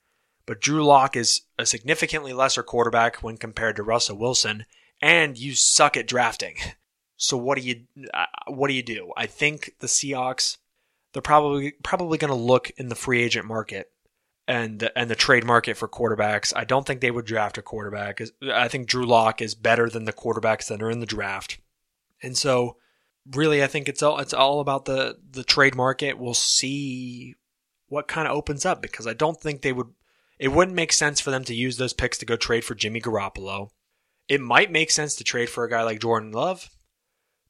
but 0.47 0.61
Drew 0.61 0.85
Lock 0.85 1.17
is 1.17 1.41
a 1.59 1.67
significantly 1.67 2.33
lesser 2.33 2.63
quarterback 2.63 3.17
when 3.17 3.37
compared 3.37 3.75
to 3.75 3.83
Russell 3.83 4.17
Wilson, 4.17 4.65
and 5.03 5.37
you 5.37 5.57
suck 5.57 5.97
at 5.97 6.07
drafting. 6.07 6.55
So 7.17 7.37
what 7.37 7.59
do 7.59 7.65
you 7.65 7.85
uh, 8.13 8.27
what 8.49 8.69
do 8.69 8.75
you 8.75 8.83
do? 8.83 9.13
I 9.17 9.27
think 9.27 9.75
the 9.81 9.87
Seahawks 9.87 10.59
they're 11.13 11.23
probably 11.23 11.73
probably 11.83 12.19
going 12.19 12.33
to 12.33 12.39
look 12.39 12.71
in 12.77 12.89
the 12.89 12.95
free 12.95 13.23
agent 13.23 13.47
market 13.47 13.91
and 14.47 14.91
and 14.95 15.09
the 15.09 15.15
trade 15.15 15.45
market 15.45 15.77
for 15.77 15.89
quarterbacks. 15.89 16.53
I 16.55 16.65
don't 16.65 16.87
think 16.87 17.01
they 17.01 17.11
would 17.11 17.25
draft 17.25 17.59
a 17.59 17.63
quarterback. 17.63 18.21
I 18.53 18.69
think 18.69 18.89
Drew 18.89 19.07
Lock 19.07 19.41
is 19.41 19.55
better 19.55 19.89
than 19.89 20.05
the 20.05 20.13
quarterbacks 20.13 20.69
that 20.69 20.83
are 20.83 20.91
in 20.91 21.01
the 21.01 21.07
draft. 21.07 21.59
And 22.23 22.37
so 22.37 22.77
really, 23.33 23.63
I 23.63 23.67
think 23.67 23.89
it's 23.89 24.03
all 24.03 24.19
it's 24.19 24.35
all 24.35 24.61
about 24.61 24.85
the 24.85 25.19
the 25.31 25.45
trade 25.45 25.75
market. 25.75 26.19
We'll 26.19 26.35
see 26.35 27.35
what 27.89 28.09
kind 28.09 28.27
of 28.27 28.37
opens 28.37 28.67
up 28.67 28.83
because 28.83 29.07
I 29.07 29.15
don't 29.15 29.41
think 29.41 29.63
they 29.63 29.73
would. 29.73 29.89
It 30.39 30.49
wouldn't 30.49 30.75
make 30.75 30.93
sense 30.93 31.21
for 31.21 31.31
them 31.31 31.45
to 31.45 31.55
use 31.55 31.77
those 31.77 31.93
picks 31.93 32.19
to 32.19 32.27
go 32.27 32.37
trade 32.37 32.65
for 32.65 32.75
Jimmy 32.75 33.01
Garoppolo. 33.01 33.69
It 34.29 34.41
might 34.41 34.73
make 34.73 34.91
sense 34.91 35.15
to 35.17 35.25
trade 35.25 35.49
for 35.49 35.65
a 35.65 35.71
guy 35.71 35.85
like 35.85 36.01
Jordan 36.01 36.33
Love, 36.33 36.71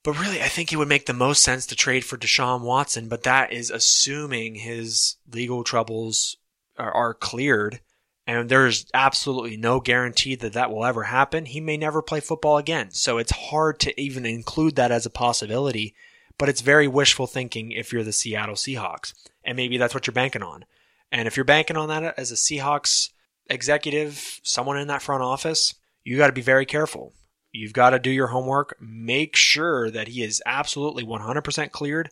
but 0.05 0.21
really, 0.21 0.41
I 0.41 0.49
think 0.49 0.73
it 0.73 0.77
would 0.77 0.89
make 0.89 1.07
the 1.07 1.13
most 1.13 1.43
sense 1.43 1.67
to 1.67 1.75
trade 1.75 2.05
for 2.05 2.17
Deshaun 2.17 2.61
Watson. 2.61 3.09
But 3.09 3.25
that 3.25 3.53
is 3.53 3.71
assuming 3.71 4.55
his 4.55 5.17
legal 5.33 5.65
troubles 5.65 6.37
are, 6.79 6.93
are 6.93 7.15
cleared 7.15 7.81
and 8.27 8.49
there's 8.49 8.87
absolutely 8.95 9.57
no 9.57 9.81
guarantee 9.81 10.35
that 10.37 10.55
that 10.55 10.71
will 10.71 10.85
ever 10.85 11.05
happen. 11.05 11.45
He 11.45 11.61
may 11.61 11.77
never 11.77 12.01
play 12.01 12.21
football 12.21 12.57
again. 12.57 12.91
So 12.91 13.19
it's 13.19 13.33
hard 13.33 13.79
to 13.81 14.01
even 14.01 14.25
include 14.25 14.77
that 14.77 14.91
as 14.91 15.05
a 15.05 15.11
possibility, 15.11 15.95
but 16.39 16.49
it's 16.49 16.63
very 16.63 16.89
wishful 16.89 17.27
thinking 17.27 17.73
if 17.73 17.93
you're 17.93 18.03
the 18.03 18.13
Seattle 18.13 18.55
Seahawks. 18.55 19.13
And 19.45 19.57
maybe 19.57 19.77
that's 19.77 19.93
what 19.93 20.07
you're 20.07 20.15
banking 20.15 20.43
on. 20.43 20.65
And 21.13 21.29
if 21.29 21.37
you're 21.37 21.45
banking 21.45 21.77
on 21.77 21.89
that 21.89 22.19
as 22.19 22.33
a 22.33 22.35
Seahawks 22.35 23.11
executive, 23.51 24.41
someone 24.43 24.79
in 24.79 24.89
that 24.89 25.03
front 25.03 25.23
office, 25.23 25.75
you 26.03 26.17
got 26.17 26.29
to 26.29 26.33
be 26.33 26.41
very 26.41 26.65
careful. 26.65 27.13
You've 27.57 27.73
got 27.73 27.91
to 27.91 28.01
do 28.01 28.11
your 28.11 28.27
homework, 28.27 28.77
make 28.81 29.37
sure 29.37 29.89
that 29.89 30.09
he 30.09 30.25
is 30.25 30.43
absolutely 30.45 31.05
100% 31.05 31.71
cleared, 31.71 32.11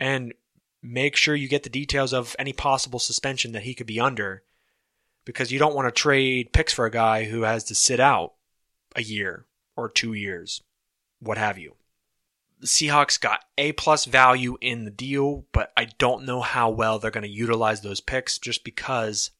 and 0.00 0.32
make 0.82 1.16
sure 1.16 1.34
you 1.34 1.48
get 1.48 1.64
the 1.64 1.68
details 1.68 2.14
of 2.14 2.34
any 2.38 2.54
possible 2.54 2.98
suspension 2.98 3.52
that 3.52 3.64
he 3.64 3.74
could 3.74 3.86
be 3.86 4.00
under 4.00 4.42
because 5.26 5.52
you 5.52 5.58
don't 5.58 5.74
want 5.74 5.86
to 5.86 5.92
trade 5.92 6.54
picks 6.54 6.72
for 6.72 6.86
a 6.86 6.90
guy 6.90 7.24
who 7.24 7.42
has 7.42 7.64
to 7.64 7.74
sit 7.74 8.00
out 8.00 8.32
a 8.96 9.02
year 9.02 9.44
or 9.76 9.90
two 9.90 10.14
years, 10.14 10.62
what 11.18 11.36
have 11.36 11.58
you. 11.58 11.74
The 12.58 12.66
Seahawks 12.66 13.20
got 13.20 13.44
A 13.58 13.72
plus 13.72 14.06
value 14.06 14.56
in 14.62 14.86
the 14.86 14.90
deal, 14.90 15.44
but 15.52 15.74
I 15.76 15.88
don't 15.98 16.24
know 16.24 16.40
how 16.40 16.70
well 16.70 16.98
they're 16.98 17.10
going 17.10 17.22
to 17.24 17.28
utilize 17.28 17.82
those 17.82 18.00
picks 18.00 18.38
just 18.38 18.64
because 18.64 19.30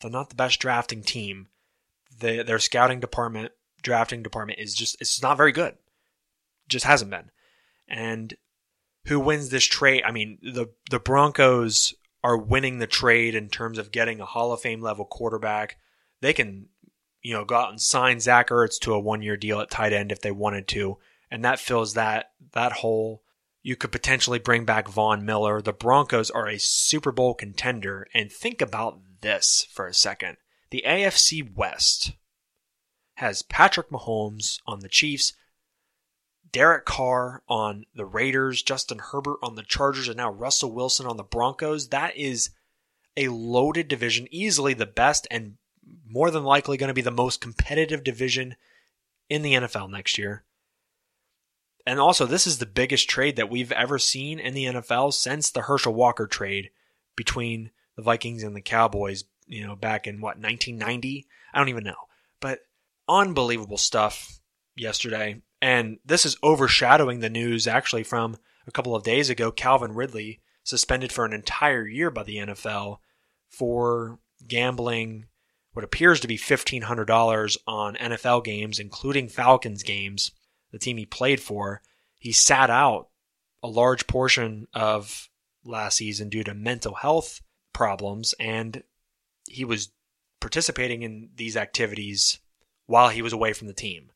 they're 0.00 0.10
not 0.10 0.30
the 0.30 0.36
best 0.36 0.58
drafting 0.58 1.02
team. 1.02 1.48
They, 2.18 2.42
their 2.42 2.58
scouting 2.58 3.00
department, 3.00 3.52
drafting 3.82 4.22
department 4.22 4.58
is 4.58 4.74
just 4.74 5.00
it's 5.00 5.22
not 5.22 5.36
very 5.36 5.52
good. 5.52 5.74
Just 6.68 6.84
hasn't 6.84 7.10
been. 7.10 7.30
And 7.88 8.34
who 9.06 9.18
wins 9.20 9.48
this 9.48 9.64
trade? 9.64 10.02
I 10.04 10.12
mean, 10.12 10.38
the 10.42 10.66
the 10.90 11.00
Broncos 11.00 11.94
are 12.22 12.36
winning 12.36 12.78
the 12.78 12.86
trade 12.86 13.34
in 13.34 13.48
terms 13.48 13.78
of 13.78 13.92
getting 13.92 14.20
a 14.20 14.26
Hall 14.26 14.52
of 14.52 14.60
Fame 14.60 14.80
level 14.80 15.04
quarterback. 15.04 15.78
They 16.20 16.32
can, 16.32 16.66
you 17.22 17.32
know, 17.32 17.44
go 17.44 17.56
out 17.56 17.70
and 17.70 17.80
sign 17.80 18.20
Zach 18.20 18.50
Ertz 18.50 18.78
to 18.80 18.92
a 18.92 19.00
one 19.00 19.22
year 19.22 19.36
deal 19.36 19.60
at 19.60 19.70
tight 19.70 19.92
end 19.92 20.12
if 20.12 20.20
they 20.20 20.30
wanted 20.30 20.68
to, 20.68 20.98
and 21.30 21.44
that 21.44 21.58
fills 21.58 21.94
that 21.94 22.32
that 22.52 22.72
hole. 22.72 23.22
You 23.62 23.76
could 23.76 23.92
potentially 23.92 24.38
bring 24.38 24.64
back 24.64 24.88
Von 24.88 25.24
Miller. 25.26 25.60
The 25.60 25.74
Broncos 25.74 26.30
are 26.30 26.48
a 26.48 26.58
Super 26.58 27.12
Bowl 27.12 27.34
contender, 27.34 28.06
and 28.14 28.32
think 28.32 28.62
about 28.62 29.00
this 29.20 29.66
for 29.70 29.86
a 29.86 29.94
second. 29.94 30.38
The 30.70 30.84
AFC 30.86 31.54
West 31.54 32.12
has 33.20 33.42
Patrick 33.42 33.90
Mahomes 33.90 34.60
on 34.66 34.80
the 34.80 34.88
Chiefs, 34.88 35.34
Derek 36.52 36.86
Carr 36.86 37.42
on 37.48 37.84
the 37.94 38.06
Raiders, 38.06 38.62
Justin 38.62 38.98
Herbert 38.98 39.36
on 39.42 39.56
the 39.56 39.62
Chargers, 39.62 40.08
and 40.08 40.16
now 40.16 40.32
Russell 40.32 40.72
Wilson 40.72 41.06
on 41.06 41.18
the 41.18 41.22
Broncos. 41.22 41.88
That 41.88 42.16
is 42.16 42.50
a 43.18 43.28
loaded 43.28 43.88
division, 43.88 44.26
easily 44.30 44.72
the 44.72 44.86
best 44.86 45.28
and 45.30 45.56
more 46.08 46.30
than 46.30 46.44
likely 46.44 46.78
going 46.78 46.88
to 46.88 46.94
be 46.94 47.02
the 47.02 47.10
most 47.10 47.42
competitive 47.42 48.02
division 48.02 48.56
in 49.28 49.42
the 49.42 49.52
NFL 49.52 49.90
next 49.90 50.16
year. 50.16 50.44
And 51.86 52.00
also, 52.00 52.24
this 52.24 52.46
is 52.46 52.58
the 52.58 52.66
biggest 52.66 53.08
trade 53.08 53.36
that 53.36 53.50
we've 53.50 53.72
ever 53.72 53.98
seen 53.98 54.38
in 54.38 54.54
the 54.54 54.64
NFL 54.64 55.12
since 55.12 55.50
the 55.50 55.62
Herschel 55.62 55.92
Walker 55.92 56.26
trade 56.26 56.70
between 57.16 57.70
the 57.96 58.02
Vikings 58.02 58.42
and 58.42 58.56
the 58.56 58.62
Cowboys, 58.62 59.24
you 59.46 59.66
know, 59.66 59.76
back 59.76 60.06
in 60.06 60.22
what, 60.22 60.38
1990? 60.38 61.26
I 61.52 61.58
don't 61.58 61.68
even 61.68 61.84
know. 61.84 61.96
But 62.40 62.60
unbelievable 63.10 63.76
stuff 63.76 64.40
yesterday. 64.76 65.42
And 65.60 65.98
this 66.04 66.24
is 66.24 66.38
overshadowing 66.42 67.20
the 67.20 67.28
news 67.28 67.66
actually 67.66 68.04
from 68.04 68.36
a 68.66 68.70
couple 68.70 68.94
of 68.94 69.02
days 69.02 69.28
ago. 69.28 69.50
Calvin 69.50 69.92
Ridley 69.92 70.40
suspended 70.62 71.12
for 71.12 71.24
an 71.24 71.32
entire 71.32 71.86
year 71.86 72.10
by 72.10 72.22
the 72.22 72.36
NFL 72.36 72.98
for 73.48 74.20
gambling 74.46 75.26
what 75.72 75.84
appears 75.84 76.20
to 76.20 76.28
be 76.28 76.38
$1,500 76.38 77.56
on 77.66 77.96
NFL 77.96 78.44
games, 78.44 78.78
including 78.78 79.28
Falcons 79.28 79.82
games, 79.82 80.32
the 80.72 80.78
team 80.78 80.96
he 80.96 81.06
played 81.06 81.40
for. 81.40 81.82
He 82.18 82.32
sat 82.32 82.70
out 82.70 83.08
a 83.62 83.68
large 83.68 84.06
portion 84.06 84.66
of 84.72 85.28
last 85.64 85.96
season 85.98 86.28
due 86.28 86.44
to 86.44 86.54
mental 86.54 86.94
health 86.94 87.40
problems, 87.72 88.34
and 88.40 88.82
he 89.46 89.64
was 89.64 89.90
participating 90.40 91.02
in 91.02 91.30
these 91.36 91.56
activities 91.56 92.40
while 92.90 93.08
he 93.08 93.22
was 93.22 93.32
away 93.32 93.52
from 93.52 93.68
the 93.68 93.72
team. 93.72 94.10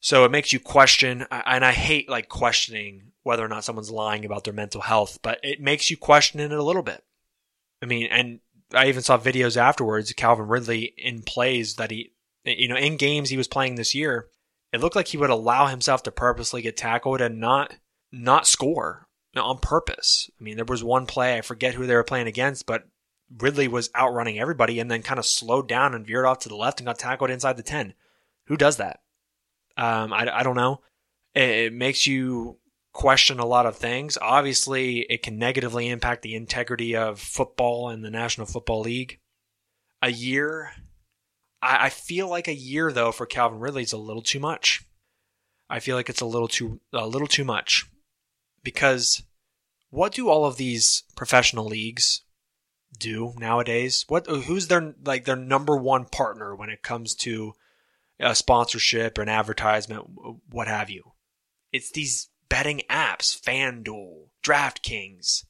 So 0.00 0.24
it 0.24 0.30
makes 0.30 0.50
you 0.50 0.58
question, 0.58 1.26
and 1.30 1.64
I 1.64 1.72
hate 1.72 2.08
like 2.08 2.30
questioning 2.30 3.12
whether 3.22 3.44
or 3.44 3.48
not 3.48 3.64
someone's 3.64 3.90
lying 3.90 4.24
about 4.24 4.44
their 4.44 4.54
mental 4.54 4.80
health, 4.80 5.18
but 5.22 5.38
it 5.42 5.60
makes 5.60 5.90
you 5.90 5.98
question 5.98 6.40
it 6.40 6.50
a 6.50 6.62
little 6.62 6.82
bit. 6.82 7.04
I 7.82 7.86
mean, 7.86 8.08
and 8.10 8.40
I 8.72 8.88
even 8.88 9.02
saw 9.02 9.18
videos 9.18 9.58
afterwards, 9.58 10.10
Calvin 10.14 10.48
Ridley 10.48 10.94
in 10.96 11.22
plays 11.22 11.76
that 11.76 11.90
he, 11.90 12.12
you 12.44 12.66
know, 12.68 12.76
in 12.76 12.96
games 12.96 13.28
he 13.28 13.36
was 13.36 13.46
playing 13.46 13.74
this 13.74 13.94
year, 13.94 14.28
it 14.72 14.80
looked 14.80 14.96
like 14.96 15.08
he 15.08 15.18
would 15.18 15.30
allow 15.30 15.66
himself 15.66 16.02
to 16.04 16.10
purposely 16.10 16.62
get 16.62 16.78
tackled 16.78 17.20
and 17.20 17.38
not 17.38 17.76
not 18.10 18.46
score. 18.46 19.06
on 19.36 19.58
purpose. 19.58 20.30
I 20.40 20.44
mean, 20.44 20.56
there 20.56 20.64
was 20.64 20.82
one 20.82 21.04
play, 21.04 21.36
I 21.36 21.42
forget 21.42 21.74
who 21.74 21.86
they 21.86 21.94
were 21.94 22.04
playing 22.04 22.28
against, 22.28 22.64
but 22.66 22.84
Ridley 23.38 23.68
was 23.68 23.90
outrunning 23.96 24.38
everybody 24.38 24.80
and 24.80 24.90
then 24.90 25.02
kind 25.02 25.18
of 25.18 25.26
slowed 25.26 25.68
down 25.68 25.94
and 25.94 26.06
veered 26.06 26.24
off 26.24 26.38
to 26.40 26.48
the 26.48 26.56
left 26.56 26.80
and 26.80 26.86
got 26.86 26.98
tackled 26.98 27.30
inside 27.30 27.56
the 27.56 27.62
10. 27.62 27.94
Who 28.46 28.56
does 28.56 28.76
that? 28.76 29.00
Um, 29.76 30.12
I, 30.12 30.38
I 30.38 30.42
don't 30.42 30.56
know. 30.56 30.80
It, 31.34 31.50
it 31.50 31.72
makes 31.72 32.06
you 32.06 32.58
question 32.92 33.38
a 33.38 33.46
lot 33.46 33.66
of 33.66 33.76
things. 33.76 34.16
Obviously, 34.20 35.00
it 35.00 35.22
can 35.22 35.38
negatively 35.38 35.88
impact 35.88 36.22
the 36.22 36.34
integrity 36.34 36.96
of 36.96 37.20
football 37.20 37.88
and 37.88 38.04
the 38.04 38.10
National 38.10 38.46
Football 38.46 38.82
League. 38.82 39.18
A 40.00 40.10
year, 40.10 40.72
I, 41.60 41.86
I 41.86 41.88
feel 41.90 42.28
like 42.28 42.48
a 42.48 42.54
year 42.54 42.92
though 42.92 43.12
for 43.12 43.26
Calvin 43.26 43.58
Ridley 43.58 43.82
is 43.82 43.92
a 43.92 43.98
little 43.98 44.22
too 44.22 44.40
much. 44.40 44.84
I 45.68 45.80
feel 45.80 45.96
like 45.96 46.08
it's 46.08 46.20
a 46.20 46.26
little 46.26 46.48
too 46.48 46.80
a 46.92 47.06
little 47.06 47.26
too 47.26 47.44
much 47.44 47.86
because 48.62 49.22
what 49.90 50.12
do 50.12 50.28
all 50.28 50.44
of 50.44 50.56
these 50.56 51.04
professional 51.16 51.66
leagues 51.66 52.22
do 52.98 53.32
nowadays? 53.38 54.04
What 54.08 54.26
who's 54.26 54.68
their 54.68 54.94
like 55.04 55.24
their 55.24 55.36
number 55.36 55.76
one 55.76 56.04
partner 56.04 56.54
when 56.54 56.68
it 56.68 56.82
comes 56.82 57.14
to 57.16 57.54
a 58.20 58.34
sponsorship 58.34 59.18
or 59.18 59.22
an 59.22 59.28
advertisement, 59.28 60.06
what 60.50 60.68
have 60.68 60.90
you? 60.90 61.12
It's 61.72 61.90
these 61.90 62.28
betting 62.48 62.82
apps, 62.88 63.38
FanDuel, 63.40 64.28
DraftKings, 64.44 65.44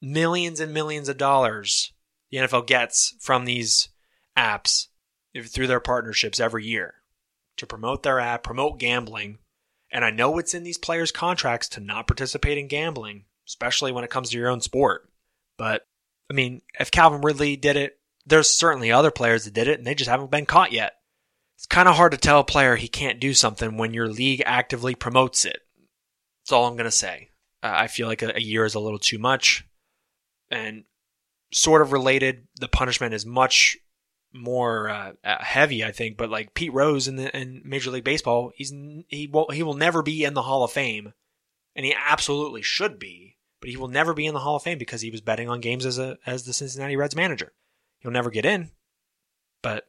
millions 0.00 0.60
and 0.60 0.72
millions 0.72 1.08
of 1.08 1.16
dollars 1.16 1.92
the 2.30 2.38
NFL 2.38 2.66
gets 2.66 3.14
from 3.20 3.44
these 3.44 3.88
apps 4.36 4.86
through 5.48 5.66
their 5.66 5.80
partnerships 5.80 6.40
every 6.40 6.64
year 6.64 6.94
to 7.56 7.66
promote 7.66 8.02
their 8.02 8.20
app, 8.20 8.42
promote 8.42 8.78
gambling. 8.78 9.38
And 9.92 10.04
I 10.04 10.10
know 10.10 10.38
it's 10.38 10.54
in 10.54 10.62
these 10.62 10.78
players' 10.78 11.12
contracts 11.12 11.68
to 11.70 11.80
not 11.80 12.06
participate 12.06 12.58
in 12.58 12.68
gambling, 12.68 13.24
especially 13.46 13.92
when 13.92 14.04
it 14.04 14.10
comes 14.10 14.30
to 14.30 14.38
your 14.38 14.48
own 14.48 14.60
sport. 14.60 15.10
But 15.58 15.86
I 16.30 16.34
mean, 16.34 16.62
if 16.78 16.90
Calvin 16.90 17.20
Ridley 17.20 17.56
did 17.56 17.76
it, 17.76 17.98
there's 18.24 18.48
certainly 18.48 18.92
other 18.92 19.10
players 19.10 19.44
that 19.44 19.54
did 19.54 19.66
it 19.66 19.78
and 19.78 19.86
they 19.86 19.94
just 19.94 20.10
haven't 20.10 20.30
been 20.30 20.46
caught 20.46 20.72
yet. 20.72 20.94
It's 21.60 21.66
kind 21.66 21.90
of 21.90 21.96
hard 21.96 22.12
to 22.12 22.16
tell 22.16 22.40
a 22.40 22.44
player 22.44 22.74
he 22.74 22.88
can't 22.88 23.20
do 23.20 23.34
something 23.34 23.76
when 23.76 23.92
your 23.92 24.08
league 24.08 24.42
actively 24.46 24.94
promotes 24.94 25.44
it. 25.44 25.58
That's 26.40 26.52
all 26.52 26.64
I'm 26.64 26.74
going 26.74 26.86
to 26.86 26.90
say. 26.90 27.32
Uh, 27.62 27.72
I 27.74 27.86
feel 27.86 28.06
like 28.06 28.22
a, 28.22 28.34
a 28.34 28.40
year 28.40 28.64
is 28.64 28.74
a 28.74 28.80
little 28.80 28.98
too 28.98 29.18
much. 29.18 29.68
And 30.50 30.84
sort 31.52 31.82
of 31.82 31.92
related, 31.92 32.46
the 32.58 32.66
punishment 32.66 33.12
is 33.12 33.26
much 33.26 33.76
more 34.32 34.88
uh, 34.88 35.12
uh, 35.22 35.44
heavy, 35.44 35.84
I 35.84 35.92
think. 35.92 36.16
But 36.16 36.30
like 36.30 36.54
Pete 36.54 36.72
Rose 36.72 37.06
in 37.06 37.16
the 37.16 37.36
in 37.36 37.60
Major 37.62 37.90
League 37.90 38.04
Baseball, 38.04 38.52
he's 38.54 38.72
he 39.08 39.28
will 39.30 39.50
he 39.52 39.62
will 39.62 39.74
never 39.74 40.02
be 40.02 40.24
in 40.24 40.32
the 40.32 40.40
Hall 40.40 40.64
of 40.64 40.72
Fame, 40.72 41.12
and 41.76 41.84
he 41.84 41.94
absolutely 41.94 42.62
should 42.62 42.98
be. 42.98 43.36
But 43.60 43.68
he 43.68 43.76
will 43.76 43.88
never 43.88 44.14
be 44.14 44.24
in 44.24 44.32
the 44.32 44.40
Hall 44.40 44.56
of 44.56 44.62
Fame 44.62 44.78
because 44.78 45.02
he 45.02 45.10
was 45.10 45.20
betting 45.20 45.50
on 45.50 45.60
games 45.60 45.84
as 45.84 45.98
a 45.98 46.16
as 46.24 46.44
the 46.44 46.54
Cincinnati 46.54 46.96
Reds 46.96 47.14
manager. 47.14 47.52
He'll 47.98 48.12
never 48.12 48.30
get 48.30 48.46
in. 48.46 48.70
But 49.60 49.84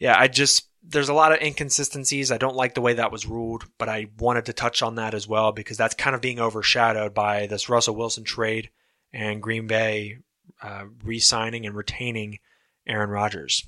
yeah, 0.00 0.18
I 0.18 0.26
just 0.26 0.66
there's 0.82 1.08
a 1.08 1.14
lot 1.14 1.32
of 1.32 1.40
inconsistencies. 1.40 2.32
I 2.32 2.38
don't 2.38 2.56
like 2.56 2.74
the 2.74 2.80
way 2.80 2.94
that 2.94 3.12
was 3.12 3.26
ruled, 3.26 3.64
but 3.78 3.88
I 3.88 4.08
wanted 4.18 4.46
to 4.46 4.52
touch 4.52 4.82
on 4.82 4.96
that 4.96 5.14
as 5.14 5.28
well 5.28 5.52
because 5.52 5.76
that's 5.76 5.94
kind 5.94 6.14
of 6.14 6.20
being 6.20 6.40
overshadowed 6.40 7.14
by 7.14 7.46
this 7.46 7.68
Russell 7.68 7.96
Wilson 7.96 8.24
trade 8.24 8.70
and 9.12 9.42
Green 9.42 9.66
Bay 9.66 10.18
uh, 10.60 10.84
re-signing 11.04 11.66
and 11.66 11.76
retaining 11.76 12.38
Aaron 12.86 13.10
Rodgers. 13.10 13.66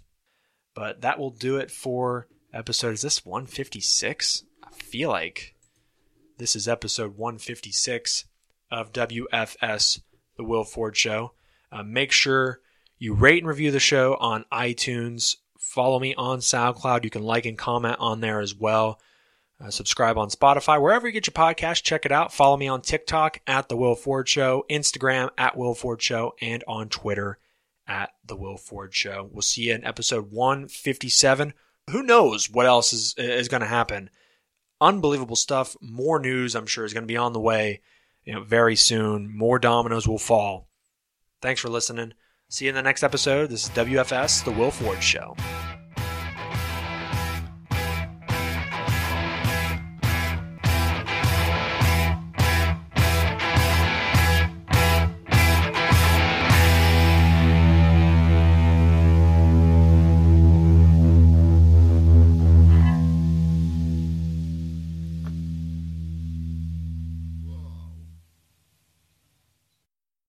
But 0.75 1.03
that 1.03 1.19
will 1.19 1.31
do 1.31 1.57
it 1.57 1.71
for 1.71 2.27
episode. 2.53 2.95
Is 2.95 3.03
this 3.03 3.25
156? 3.25 4.45
I 4.63 4.71
feel 4.71 5.11
like 5.11 5.55
this 6.39 6.57
is 6.57 6.67
episode 6.67 7.17
156 7.17 8.25
of 8.71 8.93
WFS, 8.93 10.01
The 10.37 10.45
Will 10.45 10.65
Ford 10.65 10.97
Show. 10.97 11.33
Uh, 11.71 11.85
make 11.85 12.11
sure 12.11 12.61
you 12.99 13.15
rate 13.15 13.39
and 13.39 13.49
review 13.49 13.71
the 13.71 13.81
show 13.81 14.17
on 14.17 14.45
iTunes. 14.53 15.37
Follow 15.65 15.99
me 15.99 16.15
on 16.15 16.39
SoundCloud. 16.39 17.05
You 17.05 17.11
can 17.11 17.23
like 17.23 17.47
and 17.47 17.59
comment 17.59 17.97
on 17.99 18.21
there 18.21 18.41
as 18.41 18.55
well. 18.55 19.01
Uh, 19.61 19.71
subscribe 19.71 20.19
on 20.19 20.29
Spotify, 20.29 20.81
wherever 20.81 21.07
you 21.07 21.13
get 21.13 21.27
your 21.27 21.33
podcast. 21.33 21.83
Check 21.83 22.05
it 22.05 22.13
out. 22.13 22.33
Follow 22.33 22.57
me 22.57 22.69
on 22.69 22.83
TikTok 22.83 23.41
at 23.47 23.69
The 23.69 23.77
Will 23.77 23.95
Ford 23.95 24.29
Show, 24.29 24.67
Instagram 24.71 25.31
at 25.39 25.57
Will 25.57 25.75
Ford 25.75 26.03
Show, 26.03 26.35
and 26.41 26.63
on 26.69 26.89
Twitter 26.89 27.39
at 27.89 28.11
The 28.25 28.37
Will 28.37 28.57
Ford 28.57 28.95
Show. 28.95 29.29
We'll 29.33 29.43
see 29.43 29.63
you 29.63 29.75
in 29.75 29.85
episode 29.85 30.31
157. 30.31 31.55
Who 31.91 32.03
knows 32.03 32.51
what 32.51 32.67
else 32.67 32.93
is, 32.93 33.15
is 33.17 33.49
going 33.49 33.63
to 33.63 33.67
happen? 33.67 34.11
Unbelievable 34.81 35.37
stuff. 35.37 35.77
More 35.81 36.19
news, 36.19 36.55
I'm 36.55 36.67
sure, 36.67 36.85
is 36.85 36.93
going 36.93 37.05
to 37.05 37.13
be 37.13 37.17
on 37.17 37.33
the 37.33 37.41
way 37.41 37.81
you 38.25 38.35
know, 38.35 38.43
very 38.43 38.77
soon. 38.77 39.35
More 39.35 39.59
dominoes 39.59 40.07
will 40.07 40.19
fall. 40.19 40.69
Thanks 41.41 41.61
for 41.61 41.69
listening. 41.69 42.13
See 42.55 42.67
you 42.67 42.69
in 42.69 42.77
the 42.77 42.83
next 42.83 43.03
episode. 43.03 43.51
This 43.51 43.65
is 43.65 43.71
WFS, 43.71 44.45
The 44.45 44.53
Will 44.53 44.71
Ford 44.71 45.03
Show. 45.03 45.35